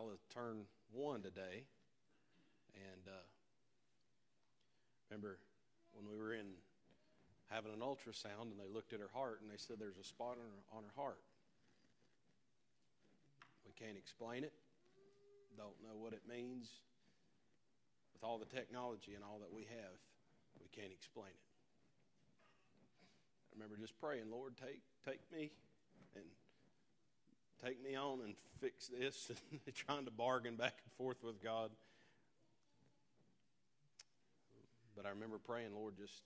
Lila 0.00 0.16
turned 0.32 0.64
one 0.92 1.20
today. 1.20 1.68
And 2.74 3.04
uh, 3.06 3.26
remember 5.10 5.38
when 5.92 6.08
we 6.08 6.16
were 6.16 6.32
in 6.32 6.46
having 7.50 7.72
an 7.72 7.80
ultrasound 7.80 8.48
and 8.48 8.58
they 8.58 8.72
looked 8.72 8.92
at 8.92 9.00
her 9.00 9.10
heart 9.12 9.40
and 9.42 9.50
they 9.50 9.58
said 9.58 9.76
there's 9.78 9.98
a 9.98 10.04
spot 10.04 10.38
on 10.40 10.48
her, 10.48 10.78
on 10.78 10.82
her 10.84 10.94
heart. 10.96 11.20
We 13.66 13.72
can't 13.74 13.98
explain 13.98 14.44
it, 14.44 14.52
don't 15.56 15.76
know 15.82 15.98
what 15.98 16.12
it 16.12 16.22
means. 16.28 16.68
With 18.14 18.24
all 18.24 18.38
the 18.38 18.48
technology 18.48 19.14
and 19.14 19.24
all 19.24 19.38
that 19.40 19.52
we 19.52 19.62
have, 19.62 19.96
we 20.60 20.68
can't 20.72 20.92
explain 20.92 21.32
it. 21.32 21.48
I 23.50 23.58
remember 23.58 23.76
just 23.76 23.98
praying, 24.00 24.30
Lord, 24.30 24.54
take, 24.56 24.80
take 25.04 25.20
me 25.32 25.50
and 26.14 26.24
take 27.64 27.82
me 27.82 27.94
on 27.94 28.20
and 28.24 28.34
fix 28.60 28.88
this, 28.88 29.30
and 29.66 29.74
trying 29.74 30.04
to 30.04 30.10
bargain 30.10 30.56
back 30.56 30.74
and 30.84 30.92
forth 30.96 31.22
with 31.22 31.42
God. 31.42 31.70
But 34.96 35.06
I 35.06 35.10
remember 35.10 35.38
praying, 35.38 35.74
Lord, 35.74 35.96
just 35.96 36.22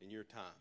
in 0.00 0.10
your 0.10 0.24
time, 0.24 0.60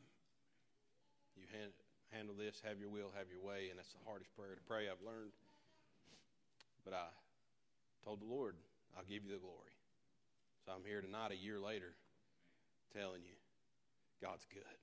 you 1.35 1.43
hand, 1.51 1.71
handle 2.11 2.35
this, 2.37 2.61
have 2.63 2.79
your 2.79 2.89
will, 2.89 3.11
have 3.17 3.27
your 3.27 3.43
way, 3.43 3.67
and 3.69 3.77
that's 3.77 3.91
the 3.91 4.03
hardest 4.05 4.33
prayer 4.35 4.55
to 4.55 4.63
pray 4.67 4.87
I've 4.87 5.03
learned. 5.05 5.35
But 6.85 6.93
I 6.93 7.11
told 8.03 8.21
the 8.21 8.31
Lord, 8.31 8.55
I'll 8.95 9.03
give 9.03 9.27
you 9.27 9.31
the 9.35 9.43
glory. 9.43 9.75
So 10.65 10.71
I'm 10.71 10.87
here 10.87 11.01
tonight, 11.01 11.31
a 11.31 11.39
year 11.39 11.59
later, 11.59 11.95
telling 12.95 13.23
you, 13.23 13.35
God's 14.23 14.47
good. 14.47 14.77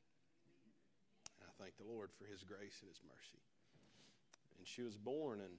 And 1.41 1.49
I 1.49 1.53
thank 1.61 1.77
the 1.77 1.89
Lord 1.89 2.11
for 2.17 2.29
His 2.29 2.45
grace 2.45 2.77
and 2.81 2.89
His 2.89 3.01
mercy. 3.05 3.41
And 4.59 4.67
she 4.67 4.83
was 4.83 4.97
born, 4.97 5.41
and 5.41 5.53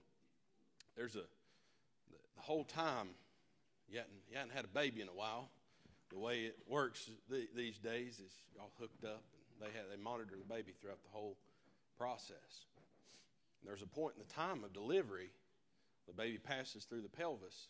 there's 0.96 1.16
a, 1.16 1.20
the, 2.10 2.42
whole 2.42 2.64
time, 2.64 3.10
you 3.90 3.98
hadn't, 3.98 4.16
you 4.30 4.38
hadn't 4.38 4.54
had 4.54 4.66
a 4.66 4.70
baby 4.70 5.02
in 5.02 5.08
a 5.08 5.14
while. 5.14 5.50
The 6.12 6.20
way 6.20 6.46
it 6.46 6.58
works 6.68 7.10
th- 7.30 7.50
these 7.56 7.78
days 7.78 8.20
is 8.20 8.32
all 8.60 8.72
hooked 8.80 9.04
up, 9.04 9.24
and 9.52 9.68
they, 9.68 9.78
have, 9.78 9.88
they 9.90 10.02
monitor 10.02 10.36
the 10.38 10.54
baby 10.54 10.74
throughout 10.80 11.04
the 11.04 11.12
whole 11.12 11.38
process. 11.98 12.66
And 13.62 13.70
there's 13.70 13.82
a 13.82 13.88
point 13.88 14.16
in 14.16 14.24
the 14.26 14.34
time 14.34 14.64
of 14.64 14.74
delivery, 14.74 15.32
the 16.08 16.14
baby 16.14 16.38
passes 16.38 16.86
through 16.86 17.02
the 17.02 17.10
pelvis. 17.10 17.68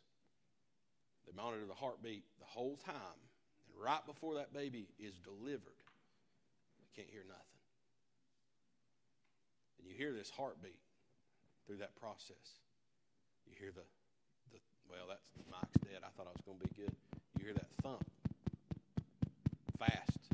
They 1.25 1.33
monitor 1.35 1.65
the 1.65 1.73
heartbeat 1.73 2.23
the 2.39 2.45
whole 2.45 2.77
time. 2.85 3.19
And 3.73 3.83
right 3.83 4.05
before 4.05 4.35
that 4.35 4.53
baby 4.53 4.87
is 4.99 5.15
delivered, 5.19 5.79
you 6.79 6.87
can't 6.95 7.09
hear 7.09 7.23
nothing. 7.27 7.41
And 9.79 9.87
you 9.87 9.95
hear 9.95 10.13
this 10.13 10.29
heartbeat 10.29 10.79
through 11.65 11.77
that 11.77 11.95
process. 11.95 12.61
You 13.47 13.53
hear 13.59 13.71
the, 13.73 13.85
the 14.51 14.59
well, 14.89 15.05
that's 15.09 15.29
Mike's 15.49 15.77
dead. 15.83 16.01
I 16.03 16.09
thought 16.15 16.27
I 16.27 16.33
was 16.33 16.41
going 16.45 16.59
to 16.59 16.65
be 16.65 16.75
good. 16.75 16.93
You 17.37 17.45
hear 17.45 17.53
that 17.53 17.67
thump 17.81 18.05
fast. 19.77 20.29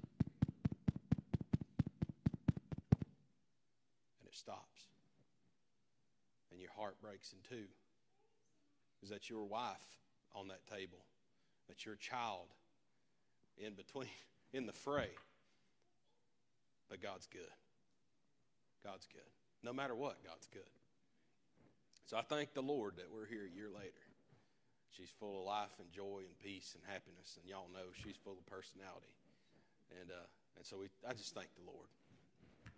And 4.20 4.28
it 4.28 4.36
stops. 4.36 4.92
And 6.52 6.60
your 6.60 6.72
heart 6.78 6.96
breaks 7.02 7.34
in 7.34 7.40
two. 7.48 7.66
Is 9.04 9.10
that 9.10 9.30
your 9.30 9.44
wife 9.45 10.00
on 10.36 10.48
that 10.50 10.68
table? 10.68 11.00
That's 11.68 11.86
your 11.86 11.95
child 11.95 12.48
in 13.58 13.73
between, 13.73 14.10
in 14.54 14.66
the 14.66 14.73
fray. 14.73 15.10
But 16.90 17.02
God's 17.02 17.28
good. 17.28 17.42
God's 18.84 19.08
good. 19.08 19.22
No 19.64 19.72
matter 19.72 19.95
what, 19.95 20.23
God's 20.23 20.48
good. 20.52 20.64
So 22.12 22.17
I 22.17 22.23
thank 22.23 22.54
the 22.54 22.62
Lord 22.62 22.98
that 22.98 23.08
we're 23.08 23.26
here 23.26 23.48
a 23.48 23.56
year 23.56 23.70
later. 23.73 24.04
She's 24.92 25.08
full 25.17 25.40
of 25.40 25.45
life 25.48 25.72
and 25.80 25.90
joy 25.94 26.28
and 26.28 26.38
peace 26.44 26.76
and 26.76 26.84
happiness, 26.84 27.40
and 27.40 27.50
y'all 27.50 27.72
know 27.72 27.88
she's 28.04 28.17
full 28.22 28.36
of 28.36 28.45
personality. 28.52 29.16
And 30.02 30.12
uh, 30.12 30.28
and 30.58 30.66
so 30.66 30.76
we, 30.76 30.88
I 31.08 31.14
just 31.14 31.33
thank 31.33 31.48
the 31.55 31.64
Lord. 31.72 31.88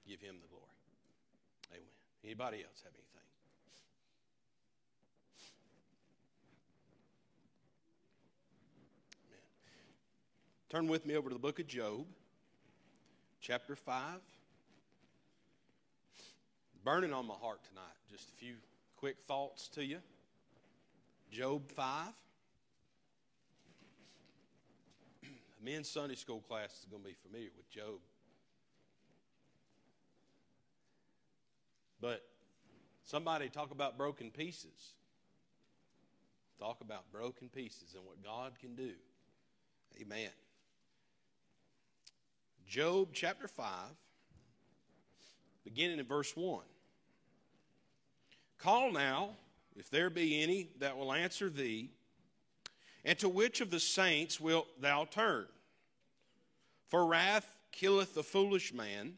Give 0.08 0.22
Him 0.22 0.36
the 0.40 0.48
glory. 0.50 0.78
Amen. 1.74 1.82
Anybody 2.24 2.58
else 2.58 2.84
have 2.84 2.94
anything? 2.94 3.28
Amen. 9.34 9.42
Turn 10.70 10.88
with 10.88 11.08
me 11.08 11.16
over 11.16 11.30
to 11.30 11.34
the 11.34 11.42
book 11.42 11.58
of 11.58 11.66
Job, 11.66 12.06
chapter 13.42 13.76
five. 13.76 14.22
Burning 16.86 17.14
on 17.14 17.26
my 17.26 17.34
heart 17.42 17.64
tonight. 17.68 17.98
Just 18.12 18.30
a 18.30 18.34
few 18.34 18.54
quick 19.04 19.18
thoughts 19.28 19.68
to 19.68 19.84
you. 19.84 19.98
Job 21.30 21.70
5. 21.74 22.08
A 25.24 25.28
men's 25.62 25.90
Sunday 25.90 26.16
school 26.16 26.40
class 26.40 26.70
is 26.80 26.86
going 26.90 27.04
to 27.04 27.10
be 27.10 27.16
familiar 27.22 27.50
with 27.58 27.70
Job. 27.70 28.00
But 32.00 32.24
somebody 33.04 33.50
talk 33.50 33.72
about 33.72 33.98
broken 33.98 34.32
pieces. 34.32 34.94
Talk 36.58 36.80
about 36.80 37.12
broken 37.12 37.50
pieces 37.50 37.96
and 37.96 38.06
what 38.06 38.24
God 38.24 38.54
can 38.58 38.74
do. 38.74 38.94
Amen. 40.02 40.30
Job 42.66 43.10
chapter 43.12 43.50
5, 43.50 43.68
beginning 45.66 46.00
in 46.00 46.06
verse 46.06 46.38
1. 46.38 46.64
Call 48.64 48.94
now, 48.94 49.32
if 49.76 49.90
there 49.90 50.10
be 50.10 50.42
any 50.42 50.70
that 50.80 50.96
will 50.96 51.12
answer 51.12 51.50
thee, 51.50 51.90
and 53.04 53.20
to 53.20 53.28
which 53.28 53.60
of 53.60 53.70
the 53.70 53.80
saints 53.80 54.40
wilt 54.40 54.82
thou 54.82 55.04
turn? 55.04 55.48
For 56.88 57.06
wrath 57.06 57.58
killeth 57.74 58.16
the 58.16 58.24
foolish 58.24 58.74
man, 58.74 59.16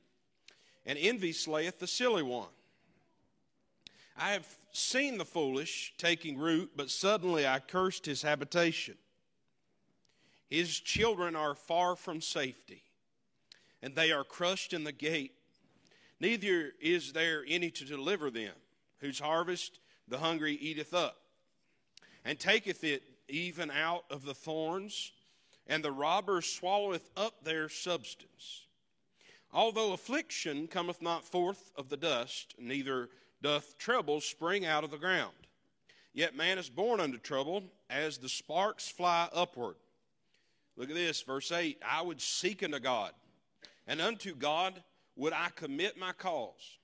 and 0.83 0.97
envy 0.97 1.31
slayeth 1.31 1.77
the 1.77 1.85
silly 1.85 2.23
one. 2.23 2.49
I 4.17 4.31
have 4.31 4.47
seen 4.71 5.19
the 5.19 5.25
foolish 5.25 5.93
taking 5.99 6.39
root, 6.39 6.71
but 6.75 6.89
suddenly 6.89 7.45
I 7.45 7.59
cursed 7.59 8.07
his 8.07 8.23
habitation. 8.23 8.95
His 10.49 10.79
children 10.79 11.35
are 11.35 11.53
far 11.53 11.95
from 11.95 12.19
safety, 12.19 12.81
and 13.83 13.95
they 13.95 14.11
are 14.11 14.23
crushed 14.23 14.73
in 14.73 14.83
the 14.83 14.91
gate. 14.91 15.35
Neither 16.19 16.73
is 16.81 17.13
there 17.13 17.45
any 17.47 17.69
to 17.69 17.85
deliver 17.85 18.31
them 18.31 18.53
whose 19.05 19.19
harvest 19.19 19.79
the 20.07 20.17
hungry 20.17 20.55
eateth 20.55 20.93
up, 20.93 21.17
and 22.25 22.39
taketh 22.39 22.83
it 22.83 23.03
even 23.27 23.69
out 23.69 24.03
of 24.09 24.25
the 24.25 24.33
thorns, 24.33 25.11
and 25.67 25.83
the 25.83 25.91
robber 25.91 26.41
swalloweth 26.41 27.09
up 27.15 27.43
their 27.43 27.69
substance. 27.69 28.65
Although 29.53 29.93
affliction 29.93 30.67
cometh 30.67 31.01
not 31.01 31.23
forth 31.23 31.71
of 31.77 31.89
the 31.89 31.97
dust, 31.97 32.55
neither 32.57 33.09
doth 33.41 33.77
trouble 33.77 34.21
spring 34.21 34.65
out 34.65 34.83
of 34.83 34.91
the 34.91 34.97
ground. 34.97 35.35
Yet 36.13 36.35
man 36.35 36.57
is 36.57 36.69
born 36.69 36.99
unto 36.99 37.19
trouble 37.19 37.63
as 37.89 38.17
the 38.17 38.29
sparks 38.29 38.87
fly 38.87 39.29
upward. 39.33 39.75
Look 40.77 40.89
at 40.89 40.95
this, 40.95 41.21
verse 41.21 41.51
8 41.51 41.79
I 41.87 42.01
would 42.01 42.21
seek 42.21 42.63
unto 42.63 42.79
God, 42.79 43.11
and 43.87 44.01
unto 44.01 44.33
God 44.33 44.81
would 45.15 45.33
I 45.33 45.49
commit 45.55 45.95
my 45.97 46.11
cause 46.11 46.79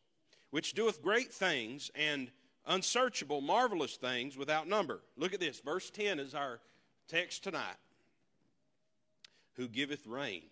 which 0.51 0.73
doeth 0.73 1.01
great 1.01 1.33
things 1.33 1.89
and 1.95 2.29
unsearchable, 2.67 3.41
marvelous 3.41 3.95
things 3.95 4.37
without 4.37 4.67
number. 4.67 5.01
Look 5.17 5.33
at 5.33 5.39
this. 5.39 5.59
Verse 5.59 5.89
10 5.89 6.19
is 6.19 6.35
our 6.35 6.59
text 7.07 7.43
tonight. 7.43 7.77
Who 9.55 9.67
giveth 9.67 10.07
rain 10.07 10.43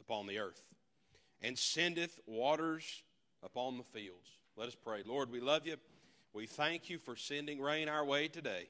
upon 0.00 0.26
the 0.26 0.38
earth 0.38 0.62
and 1.42 1.58
sendeth 1.58 2.18
waters 2.26 3.02
upon 3.42 3.76
the 3.76 3.84
fields. 3.84 4.38
Let 4.56 4.68
us 4.68 4.74
pray. 4.74 5.02
Lord, 5.04 5.30
we 5.30 5.40
love 5.40 5.66
you. 5.66 5.76
We 6.32 6.46
thank 6.46 6.88
you 6.88 6.98
for 6.98 7.16
sending 7.16 7.60
rain 7.60 7.88
our 7.88 8.04
way 8.04 8.28
today. 8.28 8.68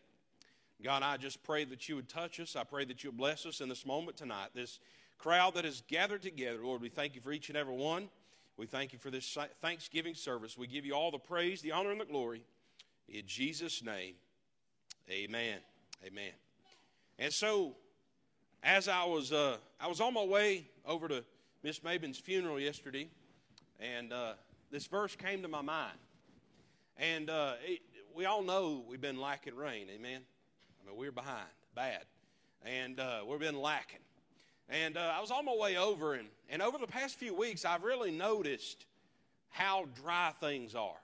God, 0.83 1.03
I 1.05 1.17
just 1.17 1.43
pray 1.45 1.65
that 1.67 1.89
you 1.89 1.97
would 1.97 2.09
touch 2.09 2.41
us. 2.41 2.57
I 2.57 2.65
pray 2.65 2.85
that 2.87 3.05
you 3.05 3.11
would 3.11 3.17
bless 3.17 3.47
us 3.47 3.61
in 3.61 3.69
this 3.69 3.87
moment 3.87 4.17
tonight. 4.17 4.49
This 4.53 4.81
crowd 5.19 5.55
that 5.55 5.65
is 5.65 5.83
gathered 5.87 6.23
together, 6.23 6.59
Lord, 6.65 6.81
we 6.81 6.89
thank 6.89 7.15
you 7.15 7.21
for 7.21 7.31
each 7.31 7.49
and 7.49 7.57
every 7.57 7.77
one. 7.77 8.09
We 8.57 8.67
thank 8.67 8.93
you 8.93 8.99
for 8.99 9.11
this 9.11 9.37
Thanksgiving 9.61 10.15
service. 10.15 10.59
We 10.59 10.67
give 10.67 10.85
you 10.85 10.95
all 10.95 11.11
the 11.11 11.19
praise, 11.19 11.63
the 11.63 11.73
honor, 11.73 11.91
and 11.91 12.01
the 12.01 12.05
glory. 12.05 12.43
In 13.09 13.23
Jesus' 13.27 13.83
name, 13.83 14.15
amen. 15.11 15.59
Amen. 16.05 16.33
And 17.19 17.33
so, 17.33 17.77
as 18.63 18.89
I 18.89 19.05
was, 19.05 19.33
uh, 19.33 19.57
I 19.81 19.87
was 19.87 20.01
on 20.01 20.15
my 20.15 20.25
way 20.25 20.69
over 20.87 21.09
to 21.09 21.25
Miss 21.63 21.83
Mabin's 21.83 22.19
funeral 22.19 22.59
yesterday, 22.59 23.09
and 23.81 24.13
uh, 24.13 24.35
this 24.71 24.87
verse 24.87 25.17
came 25.17 25.43
to 25.43 25.49
my 25.49 25.63
mind. 25.63 25.99
And 26.97 27.31
uh, 27.31 27.55
it, 27.65 27.81
we 28.15 28.27
all 28.27 28.43
know 28.43 28.85
we've 28.89 29.01
been 29.01 29.21
lacking 29.21 29.57
rain, 29.57 29.87
amen? 29.95 30.21
I 30.83 30.89
mean, 30.89 30.99
we're 30.99 31.13
behind, 31.13 31.49
bad. 31.75 32.05
And 32.65 33.01
uh, 33.01 33.21
we've 33.27 33.41
been 33.41 33.61
lacking. 33.61 34.01
And 34.69 34.97
uh, 34.97 35.13
I 35.17 35.21
was 35.21 35.31
on 35.31 35.45
my 35.45 35.55
way 35.55 35.77
over, 35.77 36.15
and, 36.15 36.29
and 36.49 36.63
over 36.63 36.79
the 36.79 36.87
past 36.87 37.17
few 37.17 37.35
weeks, 37.35 37.65
I've 37.65 37.83
really 37.83 38.11
noticed 38.11 38.87
how 39.51 39.87
dry 40.03 40.33
things 40.41 40.75
are. 40.75 41.01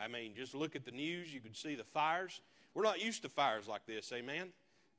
I 0.00 0.06
mean, 0.06 0.32
just 0.36 0.54
look 0.54 0.76
at 0.76 0.84
the 0.84 0.92
news, 0.92 1.32
you 1.32 1.40
can 1.40 1.54
see 1.54 1.74
the 1.74 1.84
fires. 1.84 2.40
we're 2.74 2.84
not 2.84 3.02
used 3.02 3.22
to 3.22 3.28
fires 3.28 3.66
like 3.66 3.86
this, 3.86 4.12
amen? 4.12 4.48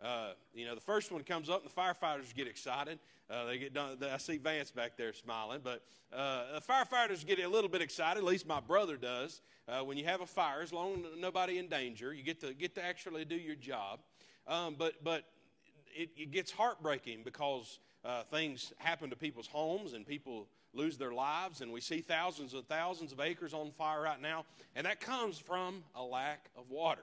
Uh, 0.04 0.32
you 0.54 0.66
know, 0.66 0.76
the 0.76 0.82
first 0.82 1.12
one 1.12 1.24
comes 1.24 1.50
up, 1.50 1.62
and 1.62 1.72
the 1.72 1.76
firefighters 1.76 2.34
get 2.34 2.48
excited. 2.48 3.00
Uh, 3.30 3.46
they 3.46 3.58
get 3.58 3.74
done. 3.74 3.98
I 4.02 4.18
see 4.18 4.38
Vance 4.38 4.72
back 4.72 4.98
there 4.98 5.14
smiling, 5.14 5.62
but 5.64 5.84
uh, 6.12 6.54
the 6.56 6.62
firefighters 6.62 7.26
get 7.26 7.40
a 7.40 7.48
little 7.48 7.70
bit 7.70 7.82
excited. 7.82 8.20
At 8.20 8.24
least 8.24 8.48
my 8.48 8.60
brother 8.60 8.98
does. 8.98 9.42
Uh, 9.68 9.82
when 9.82 9.98
you 9.98 10.06
have 10.06 10.22
a 10.22 10.26
fire, 10.26 10.62
as 10.62 10.74
long 10.74 11.06
as 11.06 11.20
nobody 11.20 11.60
in 11.60 11.68
danger, 11.68 12.14
you 12.14 12.24
get 12.24 12.40
to 12.42 12.54
get 12.54 12.74
to 12.76 12.84
actually 12.84 13.24
do 13.26 13.36
your 13.36 13.56
job. 13.56 14.00
Um, 14.48 14.76
but 14.80 15.04
but 15.04 15.26
it, 15.96 16.10
it, 16.18 16.32
gets 16.32 16.52
heartbreaking 16.52 17.22
because 17.24 17.78
uh, 18.06 18.24
things 18.24 18.74
happen 18.78 19.10
to 19.10 19.16
people's 19.16 19.48
homes 19.48 19.94
and 19.94 20.06
people 20.06 20.48
lose 20.74 20.98
their 20.98 21.14
lives, 21.14 21.62
and 21.62 21.72
we 21.72 21.82
see 21.82 22.02
thousands 22.02 22.54
and 22.54 22.68
thousands 22.68 23.12
of 23.12 23.20
acres 23.20 23.54
on 23.54 23.72
fire 23.72 24.02
right 24.02 24.22
now, 24.22 24.46
and 24.76 24.86
that 24.86 25.00
comes 25.00 25.40
from 25.40 25.84
a 25.96 26.04
lack 26.04 26.50
of 26.58 26.70
water. 26.70 27.02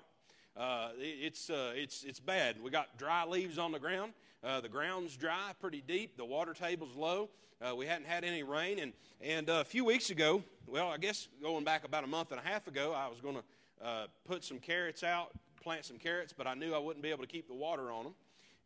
Uh, 0.56 0.88
it's, 0.98 1.50
uh, 1.50 1.72
it's, 1.74 2.04
it's 2.04 2.20
bad. 2.20 2.56
We 2.62 2.70
got 2.70 2.96
dry 2.96 3.26
leaves 3.26 3.58
on 3.58 3.72
the 3.72 3.78
ground. 3.78 4.12
Uh, 4.42 4.60
the 4.60 4.68
ground's 4.68 5.16
dry, 5.16 5.52
pretty 5.60 5.82
deep. 5.86 6.16
The 6.16 6.24
water 6.24 6.54
table's 6.54 6.94
low. 6.96 7.28
Uh, 7.60 7.74
we 7.74 7.86
hadn't 7.86 8.06
had 8.06 8.24
any 8.24 8.42
rain. 8.42 8.78
And, 8.78 8.92
and 9.20 9.50
uh, 9.50 9.60
a 9.60 9.64
few 9.64 9.84
weeks 9.84 10.10
ago, 10.10 10.42
well, 10.66 10.88
I 10.88 10.96
guess 10.96 11.28
going 11.42 11.64
back 11.64 11.84
about 11.84 12.04
a 12.04 12.06
month 12.06 12.30
and 12.30 12.40
a 12.40 12.42
half 12.42 12.68
ago, 12.68 12.94
I 12.96 13.08
was 13.08 13.20
going 13.20 13.36
to 13.36 13.86
uh, 13.86 14.06
put 14.26 14.44
some 14.44 14.58
carrots 14.58 15.02
out, 15.02 15.32
plant 15.62 15.84
some 15.84 15.98
carrots, 15.98 16.32
but 16.32 16.46
I 16.46 16.54
knew 16.54 16.74
I 16.74 16.78
wouldn't 16.78 17.02
be 17.02 17.10
able 17.10 17.22
to 17.22 17.28
keep 17.28 17.48
the 17.48 17.54
water 17.54 17.90
on 17.90 18.04
them. 18.04 18.14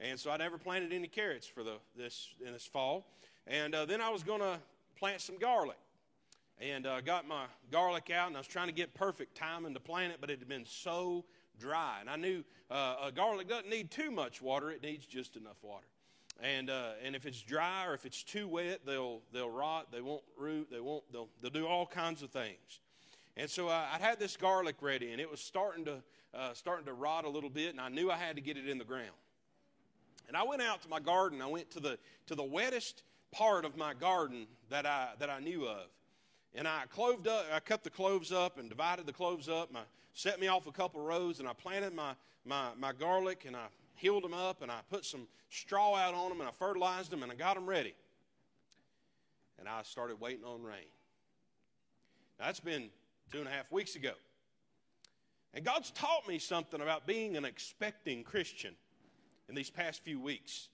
And 0.00 0.18
so 0.18 0.30
I 0.30 0.36
never 0.38 0.58
planted 0.58 0.92
any 0.92 1.08
carrots 1.08 1.46
for 1.46 1.62
the, 1.62 1.74
this, 1.96 2.28
in 2.44 2.52
this 2.52 2.66
fall. 2.66 3.06
And 3.46 3.74
then 3.74 4.00
I 4.00 4.10
was 4.10 4.22
going 4.22 4.40
to 4.40 4.58
plant 4.98 5.20
some 5.20 5.38
garlic 5.38 5.76
and 6.60 6.86
uh, 6.86 7.00
got 7.00 7.26
my 7.26 7.44
garlic 7.70 8.10
out 8.10 8.28
and 8.28 8.36
I 8.36 8.40
was 8.40 8.46
trying 8.46 8.68
to 8.68 8.72
get 8.72 8.94
perfect 8.94 9.36
timing 9.36 9.74
to 9.74 9.80
plant 9.80 10.12
it, 10.12 10.18
but 10.20 10.30
it 10.30 10.38
had 10.38 10.48
been 10.48 10.66
so 10.66 11.24
dry. 11.58 11.98
And 12.00 12.10
I 12.10 12.16
knew 12.16 12.44
uh, 12.70 12.96
a 13.04 13.12
garlic 13.12 13.48
doesn't 13.48 13.68
need 13.68 13.90
too 13.90 14.10
much 14.10 14.42
water; 14.42 14.70
it 14.70 14.82
needs 14.82 15.06
just 15.06 15.36
enough 15.36 15.56
water. 15.62 15.86
And 16.42 16.70
uh, 16.70 16.92
and 17.04 17.14
if 17.14 17.26
it's 17.26 17.42
dry 17.42 17.86
or 17.86 17.94
if 17.94 18.06
it's 18.06 18.22
too 18.22 18.48
wet, 18.48 18.80
they'll 18.86 19.20
they'll 19.32 19.50
rot. 19.50 19.92
They 19.92 20.00
won't 20.00 20.22
root. 20.36 20.68
They 20.70 20.80
won't. 20.80 21.04
They'll 21.12 21.28
they'll 21.42 21.50
do 21.50 21.66
all 21.66 21.86
kinds 21.86 22.22
of 22.22 22.30
things. 22.30 22.80
And 23.36 23.48
so 23.48 23.68
I, 23.68 23.88
I 23.94 23.98
had 23.98 24.18
this 24.18 24.36
garlic 24.36 24.76
ready, 24.80 25.12
and 25.12 25.20
it 25.20 25.30
was 25.30 25.40
starting 25.40 25.84
to 25.84 26.02
uh, 26.34 26.54
starting 26.54 26.86
to 26.86 26.94
rot 26.94 27.24
a 27.24 27.28
little 27.28 27.50
bit, 27.50 27.70
and 27.70 27.80
I 27.80 27.88
knew 27.88 28.10
I 28.10 28.16
had 28.16 28.36
to 28.36 28.42
get 28.42 28.56
it 28.56 28.68
in 28.68 28.78
the 28.78 28.84
ground. 28.84 29.10
And 30.30 30.36
I 30.36 30.44
went 30.44 30.62
out 30.62 30.80
to 30.82 30.88
my 30.88 31.00
garden. 31.00 31.42
I 31.42 31.48
went 31.48 31.72
to 31.72 31.80
the 31.80 31.98
to 32.26 32.36
the 32.36 32.44
wettest 32.44 33.02
part 33.32 33.64
of 33.64 33.76
my 33.76 33.94
garden 33.94 34.46
that 34.68 34.86
I 34.86 35.08
that 35.18 35.28
I 35.28 35.40
knew 35.40 35.66
of. 35.66 35.88
And 36.54 36.68
I 36.68 36.84
cloved 36.88 37.26
up, 37.26 37.46
I 37.52 37.58
cut 37.58 37.82
the 37.82 37.90
cloves 37.90 38.30
up 38.30 38.56
and 38.56 38.68
divided 38.68 39.06
the 39.06 39.12
cloves 39.12 39.48
up. 39.48 39.70
And 39.70 39.78
I 39.78 39.82
set 40.14 40.38
me 40.38 40.46
off 40.46 40.68
a 40.68 40.70
couple 40.70 41.00
rows 41.00 41.40
and 41.40 41.48
I 41.48 41.52
planted 41.52 41.94
my, 41.94 42.12
my, 42.44 42.68
my 42.78 42.92
garlic 42.92 43.42
and 43.44 43.56
I 43.56 43.66
healed 43.96 44.22
them 44.22 44.32
up 44.32 44.62
and 44.62 44.70
I 44.70 44.78
put 44.88 45.04
some 45.04 45.26
straw 45.48 45.96
out 45.96 46.14
on 46.14 46.28
them 46.28 46.38
and 46.38 46.48
I 46.48 46.52
fertilized 46.52 47.10
them 47.10 47.24
and 47.24 47.32
I 47.32 47.34
got 47.34 47.56
them 47.56 47.66
ready. 47.66 47.94
And 49.58 49.68
I 49.68 49.82
started 49.82 50.20
waiting 50.20 50.44
on 50.44 50.62
rain. 50.62 50.92
Now, 52.38 52.46
that's 52.46 52.60
been 52.60 52.88
two 53.32 53.38
and 53.38 53.48
a 53.48 53.50
half 53.50 53.72
weeks 53.72 53.96
ago. 53.96 54.12
And 55.54 55.64
God's 55.64 55.90
taught 55.90 56.28
me 56.28 56.38
something 56.38 56.80
about 56.80 57.04
being 57.04 57.36
an 57.36 57.44
expecting 57.44 58.22
Christian 58.22 58.76
in 59.50 59.56
these 59.56 59.68
past 59.68 60.02
few 60.02 60.18
weeks. 60.18 60.68